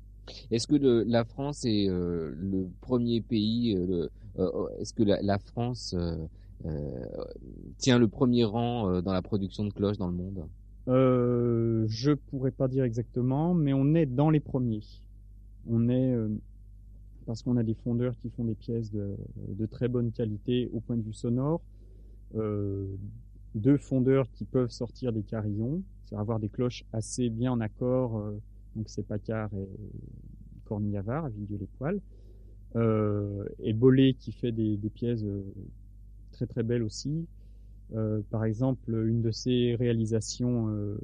Est-ce 0.51 0.67
que 0.67 0.77
la 1.07 1.25
France 1.25 1.65
est 1.65 1.89
euh, 1.89 2.33
le 2.37 2.69
premier 2.81 3.21
pays 3.21 3.77
euh, 3.77 4.09
euh, 4.39 4.69
Est-ce 4.81 4.93
que 4.95 5.03
la, 5.03 5.39
France 5.39 5.95
tient 7.79 7.99
le 7.99 8.09
premier 8.09 8.45
rang 8.45 9.03
dans 9.03 9.13
la 9.13 9.23
production 9.23 9.65
de 9.65 9.73
cloches 9.73 9.99
dans 9.99 10.09
le 10.09 10.15
monde? 10.15 10.47
Euh, 10.89 11.85
Je 11.89 12.13
pourrais 12.13 12.51
pas 12.51 12.69
dire 12.69 12.85
exactement, 12.85 13.55
mais 13.55 13.73
on 13.73 13.95
est 13.95 14.07
dans 14.07 14.31
les 14.31 14.41
premiers. 14.41 14.83
On 15.69 15.89
est 15.89 16.15
parce 17.27 17.43
qu'on 17.43 17.57
a 17.57 17.63
des 17.63 17.75
fondeurs 17.75 18.15
qui 18.19 18.29
font 18.29 18.45
des 18.45 18.55
pièces 18.55 18.93
de, 18.93 19.17
de, 19.49 19.65
très 19.65 19.89
bonne 19.89 20.13
qualité 20.13 20.69
au 20.75 20.81
point 20.81 20.97
de 20.97 21.03
vue 21.03 21.15
sonore. 21.15 21.63
deux 22.35 23.77
fondeurs 23.79 24.31
qui 24.33 24.45
peuvent 24.45 24.71
sortir 24.71 25.13
des 25.13 25.23
carillons, 25.23 25.83
c'est 26.05 26.17
avoir 26.17 26.39
des 26.39 26.49
cloches 26.51 26.85
assez 26.93 27.31
bien 27.31 27.53
en 27.53 27.61
accord 27.61 28.23
donc 28.77 28.89
c'est 28.89 29.07
Pacard 29.07 29.51
et 29.55 29.69
Cornillavard 30.65 31.27
à 31.27 31.29
Villedieu-les-Poils. 31.29 32.01
Euh, 32.77 33.45
et 33.61 33.73
Bollé 33.73 34.15
qui 34.15 34.33
fait 34.33 34.51
des, 34.51 34.77
des, 34.77 34.91
pièces 34.91 35.23
euh, 35.23 35.45
très 36.33 36.47
très 36.47 36.65
belles 36.65 36.83
aussi. 36.83 37.27
Euh, 37.95 38.21
par 38.31 38.45
exemple, 38.45 38.91
une 39.07 39.21
de 39.23 39.31
ses 39.31 39.77
réalisations 39.77 40.69
euh, 40.69 40.99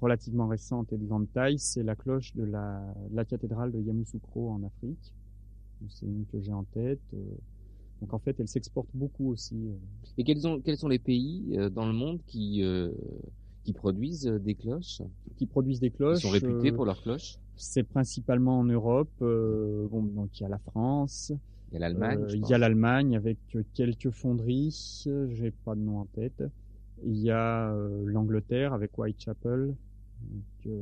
relativement 0.00 0.46
récentes 0.46 0.92
et 0.92 0.96
de 0.96 1.04
grande 1.04 1.30
taille, 1.32 1.58
c'est 1.58 1.82
la 1.82 1.96
cloche 1.96 2.34
de 2.34 2.44
la, 2.44 2.80
de 3.10 3.16
la 3.16 3.24
cathédrale 3.24 3.72
de 3.72 3.80
Yamoussoukro 3.80 4.50
en 4.50 4.62
Afrique. 4.62 5.12
C'est 5.88 6.06
une 6.06 6.24
que 6.26 6.40
j'ai 6.40 6.52
en 6.52 6.64
tête. 6.64 7.00
Euh. 7.14 7.18
donc 8.00 8.14
en 8.14 8.18
fait, 8.18 8.38
elle 8.38 8.48
s'exporte 8.48 8.88
beaucoup 8.94 9.30
aussi. 9.30 9.56
Euh. 9.56 9.74
Et 10.18 10.24
quels, 10.24 10.46
ont, 10.46 10.60
quels 10.60 10.76
sont 10.76 10.88
les 10.88 10.98
pays 10.98 11.58
dans 11.72 11.86
le 11.86 11.92
monde 11.92 12.20
qui 12.26 12.62
qui 13.64 13.72
produisent 13.72 14.26
euh, 14.26 14.38
des 14.38 14.54
cloches 14.54 15.02
Qui 15.36 15.46
produisent 15.46 15.80
des 15.80 15.90
cloches. 15.90 16.18
Ils 16.18 16.22
sont 16.22 16.30
réputés 16.30 16.70
euh, 16.70 16.74
pour 16.74 16.84
leurs 16.84 17.02
cloches 17.02 17.38
C'est 17.56 17.82
principalement 17.82 18.58
en 18.58 18.64
Europe. 18.64 19.10
Euh, 19.22 19.86
bon, 19.90 20.02
donc 20.02 20.38
il 20.38 20.42
y 20.42 20.46
a 20.46 20.48
la 20.48 20.58
France. 20.58 21.32
Il 21.70 21.74
y 21.74 21.76
a 21.76 21.80
l'Allemagne. 21.80 22.26
il 22.32 22.46
y 22.46 22.54
a 22.54 22.58
l'Allemagne 22.58 23.16
avec 23.16 23.38
quelques 23.74 24.10
fonderies. 24.10 25.04
J'ai 25.04 25.52
pas 25.64 25.74
de 25.74 25.80
nom 25.80 25.98
en 25.98 26.04
tête. 26.06 26.42
Il 27.04 27.16
y 27.18 27.30
a 27.30 27.72
l'Angleterre 28.04 28.72
avec 28.72 28.98
Whitechapel. 28.98 29.74
Donc, 30.20 30.72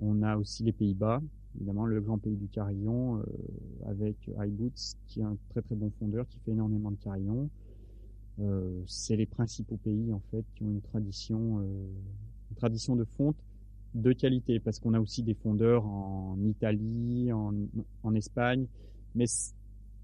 on 0.00 0.22
a 0.22 0.36
aussi 0.36 0.64
les 0.64 0.72
Pays-Bas, 0.72 1.20
évidemment 1.54 1.84
le 1.84 2.00
grand 2.00 2.18
pays 2.18 2.36
du 2.36 2.48
carillon, 2.48 3.22
avec 3.86 4.16
iBoots 4.26 4.96
qui 5.06 5.20
est 5.20 5.24
un 5.24 5.36
très 5.50 5.60
très 5.60 5.76
bon 5.76 5.92
fondeur 6.00 6.26
qui 6.26 6.38
fait 6.38 6.52
énormément 6.52 6.90
de 6.90 6.96
carillons. 6.96 7.50
Euh, 8.40 8.82
c'est 8.86 9.14
les 9.16 9.26
principaux 9.26 9.76
pays 9.76 10.12
en 10.12 10.20
fait 10.30 10.44
qui 10.54 10.64
ont 10.64 10.70
une 10.70 10.80
tradition, 10.80 11.60
euh, 11.60 11.86
une 12.50 12.56
tradition 12.56 12.96
de 12.96 13.04
fonte 13.04 13.36
de 13.94 14.12
qualité, 14.12 14.58
parce 14.58 14.80
qu'on 14.80 14.92
a 14.94 15.00
aussi 15.00 15.22
des 15.22 15.34
fondeurs 15.34 15.86
en 15.86 16.36
Italie, 16.44 17.30
en, 17.32 17.54
en 18.02 18.14
Espagne, 18.14 18.66
mais 19.14 19.26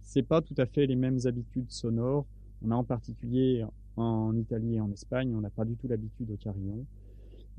c'est 0.03 0.23
pas 0.23 0.40
tout 0.43 0.55
à 0.59 0.66
fait 0.66 0.87
les 0.87 0.95
mêmes 0.95 1.19
habitudes 1.25 1.71
sonores. 1.73 2.25
On 2.62 2.71
a 2.71 2.77
en 2.77 2.85
particulier 2.85 3.64
en 3.97 4.37
Italie 4.37 4.77
et 4.77 4.81
en 4.81 4.93
Espagne, 4.93 5.35
on 5.35 5.40
n'a 5.40 5.51
pas 5.51 5.64
du 5.64 5.75
tout 5.75 5.88
l'habitude 5.88 6.31
au 6.31 6.37
carillon, 6.37 6.87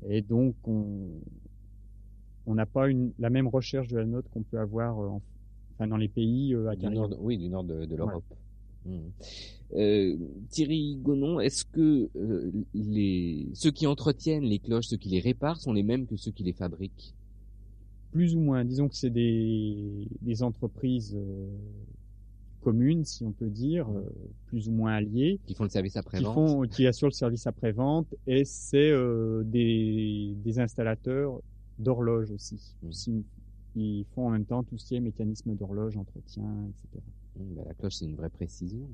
et 0.08 0.22
donc 0.22 0.54
on 0.66 1.10
on 2.46 2.54
n'a 2.54 2.66
pas 2.66 2.88
une, 2.88 3.12
la 3.18 3.30
même 3.30 3.46
recherche 3.46 3.88
de 3.88 3.98
la 3.98 4.04
note 4.06 4.28
qu'on 4.30 4.42
peut 4.42 4.58
avoir 4.58 4.98
en, 4.98 5.22
enfin, 5.74 5.86
dans 5.86 5.96
les 5.96 6.08
pays 6.08 6.54
euh, 6.54 6.68
à 6.70 6.76
carillon. 6.76 7.08
oui, 7.20 7.38
du 7.38 7.48
nord 7.48 7.62
de, 7.62 7.84
de 7.84 7.94
l'Europe. 7.94 8.24
Euh, 9.74 10.16
Thierry 10.50 10.96
Gonon, 10.96 11.40
est-ce 11.40 11.64
que 11.64 12.10
euh, 12.16 12.52
les 12.74 13.48
ceux 13.54 13.70
qui 13.70 13.86
entretiennent 13.86 14.44
les 14.44 14.58
cloches, 14.58 14.86
ceux 14.86 14.96
qui 14.98 15.08
les 15.08 15.20
réparent, 15.20 15.60
sont 15.60 15.72
les 15.72 15.82
mêmes 15.82 16.06
que 16.06 16.16
ceux 16.16 16.30
qui 16.30 16.42
les 16.42 16.52
fabriquent? 16.52 17.14
Plus 18.10 18.36
ou 18.36 18.40
moins. 18.40 18.64
Disons 18.64 18.88
que 18.88 18.96
c'est 18.96 19.10
des, 19.10 20.06
des 20.20 20.42
entreprises 20.42 21.16
euh, 21.16 21.48
communes, 22.62 23.04
si 23.04 23.24
on 23.24 23.32
peut 23.32 23.48
dire, 23.48 23.88
euh, 23.90 24.02
plus 24.46 24.68
ou 24.68 24.72
moins 24.72 24.94
alliées, 24.94 25.40
qui 25.46 25.54
font 25.54 25.64
le 25.64 25.70
service 25.70 25.96
après-vente, 25.96 26.34
qui, 26.34 26.34
font, 26.34 26.62
qui 26.62 26.86
assurent 26.86 27.08
le 27.08 27.14
service 27.14 27.46
après-vente, 27.46 28.14
et 28.26 28.44
c'est 28.44 28.90
euh, 28.90 29.42
des, 29.44 30.34
des 30.44 30.58
installateurs 30.58 31.40
d'horloges 31.78 32.30
aussi. 32.30 32.74
Mmh. 32.82 33.20
Ils 33.74 34.04
font 34.14 34.26
en 34.26 34.30
même 34.30 34.44
temps 34.44 34.62
tout 34.62 34.76
ce 34.76 34.86
qui 34.86 34.96
est 34.96 35.00
mécanisme 35.00 35.54
d'horloge, 35.54 35.96
entretien, 35.96 36.44
etc. 36.68 37.02
Bah, 37.36 37.62
la 37.66 37.74
cloche, 37.74 37.94
c'est 37.94 38.04
une 38.04 38.14
vraie 38.14 38.28
précision. 38.28 38.88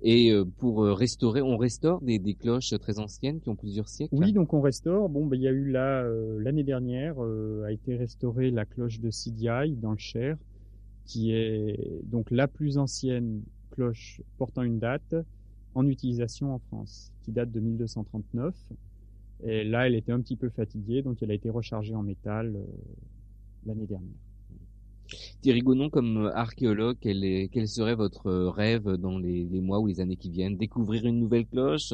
Et 0.00 0.32
euh, 0.32 0.44
pour 0.44 0.84
euh, 0.84 0.94
restaurer, 0.94 1.42
on 1.42 1.56
restaure 1.56 2.00
des, 2.00 2.18
des, 2.18 2.34
cloches 2.34 2.74
très 2.78 2.98
anciennes 2.98 3.40
qui 3.40 3.48
ont 3.50 3.56
plusieurs 3.56 3.88
siècles? 3.88 4.14
Oui, 4.14 4.32
donc 4.32 4.54
on 4.54 4.60
restaure. 4.60 5.08
Bon, 5.08 5.26
bah, 5.26 5.36
il 5.36 5.42
y 5.42 5.48
a 5.48 5.52
eu 5.52 5.70
là 5.70 6.02
euh, 6.02 6.38
l'année 6.40 6.64
dernière 6.64 7.16
a 7.20 7.72
été 7.72 7.96
restaurée 7.96 8.50
la 8.50 8.64
cloche 8.64 9.00
de 9.00 9.10
Sidiaï 9.10 9.76
dans 9.76 9.92
le 9.92 9.98
Cher, 9.98 10.36
qui 11.04 11.32
est 11.32 12.00
donc 12.04 12.30
la 12.30 12.48
plus 12.48 12.78
ancienne 12.78 13.42
cloche 13.70 14.22
portant 14.38 14.62
une 14.62 14.78
date 14.78 15.14
en 15.74 15.86
utilisation 15.86 16.54
en 16.54 16.58
France, 16.58 17.12
qui 17.22 17.32
date 17.32 17.50
de 17.50 17.60
1239. 17.60 18.54
Et 19.44 19.62
là, 19.62 19.86
elle 19.86 19.94
était 19.94 20.10
un 20.10 20.20
petit 20.20 20.36
peu 20.36 20.48
fatiguée, 20.48 21.02
donc 21.02 21.22
elle 21.22 21.30
a 21.30 21.34
été 21.34 21.50
rechargée 21.50 21.94
en 21.94 22.02
métal 22.02 22.58
l'année 23.64 23.86
dernière. 23.86 24.27
Thierry 25.40 25.60
Gonon, 25.60 25.90
comme 25.90 26.26
euh, 26.26 26.34
archéologue, 26.34 26.96
quel, 27.00 27.24
est, 27.24 27.48
quel 27.52 27.68
serait 27.68 27.94
votre 27.94 28.26
euh, 28.26 28.50
rêve 28.50 28.88
dans 28.96 29.18
les, 29.18 29.44
les, 29.44 29.60
mois 29.60 29.80
ou 29.80 29.86
les 29.86 30.00
années 30.00 30.16
qui 30.16 30.30
viennent? 30.30 30.56
Découvrir 30.56 31.04
une 31.06 31.18
nouvelle 31.18 31.46
cloche 31.46 31.92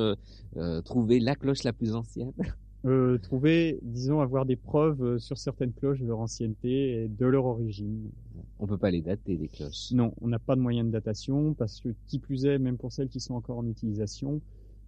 euh, 0.57 0.83
Trouver 0.83 1.21
la 1.21 1.35
cloche 1.35 1.63
la 1.63 1.73
plus 1.73 1.95
ancienne? 1.95 2.33
Euh, 2.87 3.17
Trouver, 3.17 3.79
disons, 3.81 4.21
avoir 4.21 4.45
des 4.45 4.57
preuves 4.57 5.17
sur 5.17 5.39
certaines 5.39 5.73
cloches 5.73 6.01
de 6.01 6.07
leur 6.07 6.19
ancienneté 6.19 7.05
et 7.05 7.09
de 7.09 7.25
leur 7.25 7.47
origine. 7.47 8.11
On 8.59 8.67
peut 8.67 8.77
pas 8.77 8.91
les 8.91 9.01
dater, 9.01 9.39
les 9.39 9.49
cloches. 9.49 9.91
Non, 9.93 10.13
on 10.21 10.29
n'a 10.29 10.39
pas 10.39 10.55
de 10.55 10.61
moyen 10.61 10.85
de 10.85 10.91
datation 10.91 11.55
parce 11.55 11.81
que, 11.81 11.95
qui 12.07 12.19
plus 12.19 12.45
est, 12.45 12.59
même 12.59 12.77
pour 12.77 12.93
celles 12.93 13.09
qui 13.09 13.21
sont 13.21 13.37
encore 13.37 13.57
en 13.57 13.67
utilisation, 13.67 14.43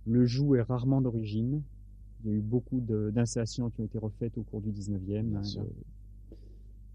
le 0.05 0.27
joug 0.27 0.57
est 0.57 0.63
rarement 0.63 1.01
d'origine. 1.01 1.63
Il 2.23 2.31
y 2.31 2.35
a 2.35 2.37
eu 2.37 2.43
beaucoup 2.43 2.81
d'installations 2.81 3.71
qui 3.71 3.81
ont 3.81 3.85
été 3.85 3.97
refaites 3.97 4.37
au 4.37 4.43
cours 4.43 4.61
du 4.61 4.73
19e. 4.73 5.35
Hein, 5.35 5.43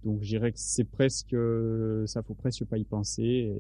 donc, 0.04 0.22
je 0.22 0.28
dirais 0.28 0.52
que 0.52 0.58
c'est 0.58 0.84
presque, 0.84 1.36
ça 2.06 2.24
faut 2.24 2.34
presque 2.34 2.66
pas 2.66 2.78
y 2.78 2.84
penser. 2.84 3.56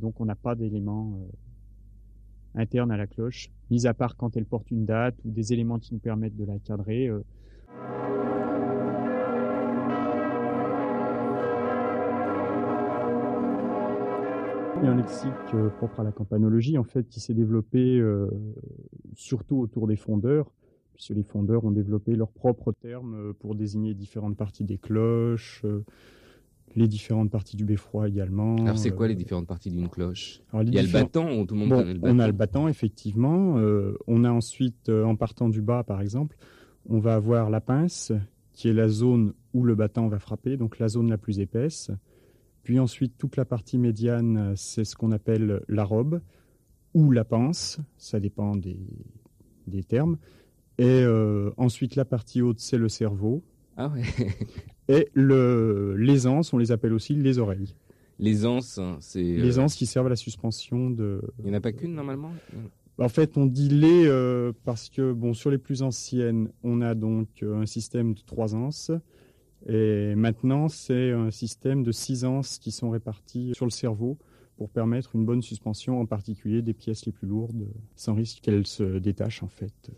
Donc, 0.00 0.20
on 0.20 0.24
n'a 0.24 0.34
pas 0.34 0.54
d'éléments 0.54 1.18
euh, 1.20 2.60
internes 2.62 2.90
à 2.90 2.96
la 2.96 3.06
cloche, 3.06 3.50
mis 3.70 3.86
à 3.86 3.92
part 3.92 4.16
quand 4.16 4.36
elle 4.36 4.46
porte 4.46 4.70
une 4.70 4.86
date 4.86 5.16
ou 5.24 5.30
des 5.30 5.52
éléments 5.52 5.78
qui 5.78 5.92
nous 5.92 6.00
permettent 6.00 6.36
de 6.36 6.44
la 6.44 6.58
cadrer. 6.58 7.08
Euh, 7.08 7.20
Il 14.80 14.86
y 14.86 14.88
a 14.88 14.90
un 14.90 14.96
lexique 14.96 15.30
euh, 15.54 15.68
propre 15.68 16.00
à 16.00 16.02
la 16.02 16.10
campanologie, 16.10 16.76
en 16.76 16.82
fait, 16.82 17.08
qui 17.08 17.20
s'est 17.20 17.34
développé 17.34 18.02
surtout 19.14 19.60
autour 19.60 19.86
des 19.86 19.94
fondeurs, 19.94 20.50
puisque 21.02 21.16
les 21.16 21.24
fondeurs 21.24 21.64
ont 21.64 21.72
développé 21.72 22.14
leurs 22.14 22.30
propres 22.30 22.70
termes 22.70 23.14
euh, 23.14 23.32
pour 23.32 23.56
désigner 23.56 23.92
différentes 23.92 24.36
parties 24.36 24.62
des 24.62 24.78
cloches, 24.78 25.64
les 26.76 26.86
différentes 26.86 27.30
parties 27.30 27.56
du 27.56 27.64
beffroi 27.64 28.08
également. 28.08 28.54
Alors 28.64 28.78
c'est 28.78 28.92
quoi 28.92 29.08
les 29.08 29.16
différentes 29.16 29.48
parties 29.48 29.70
d'une 29.70 29.88
cloche? 29.88 30.42
Il 30.54 30.72
y 30.72 30.78
a 30.78 30.82
le 30.82 30.88
battant, 30.88 31.44
tout 31.44 31.54
le 31.54 31.60
monde 31.60 31.70
connaît 31.70 31.94
le 31.94 31.98
battant. 31.98 32.14
On 32.14 32.18
a 32.20 32.26
le 32.28 32.32
battant, 32.32 32.68
effectivement. 32.68 33.56
on 34.06 34.24
a 34.24 34.30
ensuite, 34.30 34.88
en 34.88 35.16
partant 35.16 35.48
du 35.48 35.60
bas, 35.60 35.82
par 35.82 36.00
exemple, 36.00 36.36
on 36.88 36.98
va 36.98 37.14
avoir 37.14 37.50
la 37.50 37.60
pince, 37.60 38.12
qui 38.52 38.68
est 38.68 38.72
la 38.72 38.88
zone 38.88 39.34
où 39.52 39.64
le 39.64 39.74
battant 39.74 40.08
va 40.08 40.18
frapper, 40.18 40.56
donc 40.56 40.78
la 40.78 40.88
zone 40.88 41.10
la 41.10 41.18
plus 41.18 41.40
épaisse. 41.40 41.90
Puis 42.62 42.78
ensuite, 42.78 43.18
toute 43.18 43.36
la 43.36 43.44
partie 43.44 43.76
médiane, 43.76 44.54
c'est 44.56 44.84
ce 44.84 44.94
qu'on 44.94 45.10
appelle 45.10 45.62
la 45.68 45.84
robe 45.84 46.20
ou 46.94 47.10
la 47.10 47.24
panse, 47.24 47.80
ça 47.98 48.20
dépend 48.20 48.56
des, 48.56 48.78
des 49.66 49.82
termes. 49.82 50.16
Et 50.78 50.84
euh, 50.86 51.50
ensuite, 51.56 51.96
la 51.96 52.04
partie 52.04 52.42
haute, 52.42 52.60
c'est 52.60 52.78
le 52.78 52.88
cerveau. 52.88 53.42
Ah 53.76 53.88
ouais. 53.88 54.02
et 54.88 55.08
le, 55.14 55.96
les 55.96 56.26
anses, 56.26 56.52
on 56.52 56.58
les 56.58 56.72
appelle 56.72 56.92
aussi 56.92 57.14
les 57.14 57.38
oreilles. 57.38 57.74
Les 58.18 58.46
anses, 58.46 58.78
hein, 58.78 58.96
c'est... 59.00 59.22
Les 59.22 59.58
euh, 59.58 59.62
anses 59.62 59.74
qui 59.74 59.86
servent 59.86 60.06
à 60.06 60.10
la 60.10 60.16
suspension 60.16 60.90
de... 60.90 61.20
Il 61.38 61.46
n'y 61.46 61.50
en 61.50 61.54
a 61.54 61.60
pas 61.60 61.72
qu'une 61.72 61.94
normalement? 61.94 62.32
En 62.98 63.08
fait, 63.08 63.36
on 63.36 63.46
dit 63.46 63.68
les 63.68 64.06
euh, 64.06 64.52
parce 64.64 64.88
que 64.88 65.12
bon, 65.12 65.34
sur 65.34 65.50
les 65.50 65.58
plus 65.58 65.82
anciennes, 65.82 66.50
on 66.62 66.82
a 66.82 66.94
donc 66.94 67.42
un 67.42 67.66
système 67.66 68.14
de 68.14 68.20
trois 68.20 68.54
anses. 68.54 68.92
Et 69.66 70.14
maintenant, 70.14 70.68
c'est 70.68 71.10
un 71.10 71.30
système 71.30 71.82
de 71.82 71.92
six 71.92 72.24
anses 72.24 72.58
qui 72.58 72.70
sont 72.70 72.90
réparties 72.90 73.52
sur 73.54 73.64
le 73.64 73.70
cerveau 73.70 74.18
pour 74.56 74.68
permettre 74.68 75.16
une 75.16 75.24
bonne 75.24 75.42
suspension, 75.42 76.00
en 76.00 76.06
particulier 76.06 76.62
des 76.62 76.74
pièces 76.74 77.06
les 77.06 77.12
plus 77.12 77.26
lourdes, 77.26 77.66
sans 77.96 78.14
risque 78.14 78.40
qu'elles 78.42 78.66
se 78.66 78.98
détachent 78.98 79.42
en 79.42 79.48
fait. 79.48 79.90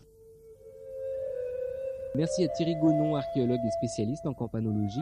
Merci 2.15 2.43
à 2.45 2.47
Thierry 2.47 2.75
Gonon, 2.75 3.15
archéologue 3.15 3.59
et 3.65 3.71
spécialiste 3.71 4.25
en 4.25 4.33
campanologie. 4.33 5.01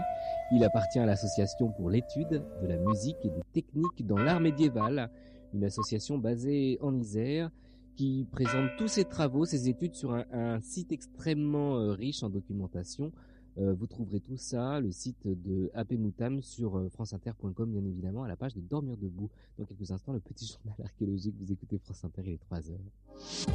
Il 0.51 0.63
appartient 0.63 0.99
à 0.99 1.05
l'association 1.05 1.71
pour 1.71 1.89
l'étude 1.89 2.43
de 2.61 2.67
la 2.67 2.77
musique 2.77 3.17
et 3.23 3.29
des 3.29 3.43
techniques 3.53 4.05
dans 4.05 4.17
l'art 4.17 4.39
médiéval, 4.39 5.09
une 5.53 5.63
association 5.63 6.17
basée 6.17 6.79
en 6.81 6.95
Isère 6.95 7.51
qui 7.95 8.27
présente 8.31 8.71
tous 8.77 8.87
ses 8.87 9.05
travaux, 9.05 9.45
ses 9.45 9.69
études 9.69 9.93
sur 9.93 10.13
un, 10.13 10.59
site 10.61 10.91
extrêmement 10.91 11.77
euh, 11.77 11.91
riche 11.91 12.23
en 12.23 12.29
documentation 12.29 13.11
euh, 13.59 13.73
vous 13.73 13.85
trouverez 13.85 14.19
tout 14.19 14.37
ça, 14.37 14.79
le 14.79 14.91
site 14.91 15.27
de 15.27 15.69
AP 15.75 15.91
Moutam 15.91 16.41
sur 16.41 16.77
euh, 16.77 16.89
franceinter.com, 16.89 17.69
bien 17.69 17.85
évidemment, 17.85 18.23
à 18.23 18.27
la 18.27 18.35
page 18.35 18.55
de 18.55 18.61
Dormir 18.61 18.97
debout. 18.97 19.29
Dans 19.59 19.65
quelques 19.65 19.91
instants, 19.91 20.13
le 20.13 20.19
petit 20.19 20.47
journal 20.47 20.75
archéologique, 20.83 21.35
vous 21.39 21.51
écoutez 21.51 21.77
France 21.77 22.03
Inter, 22.03 22.23
il 22.25 22.33
est 22.33 22.37
3 22.39 22.71
heures. 22.71 22.79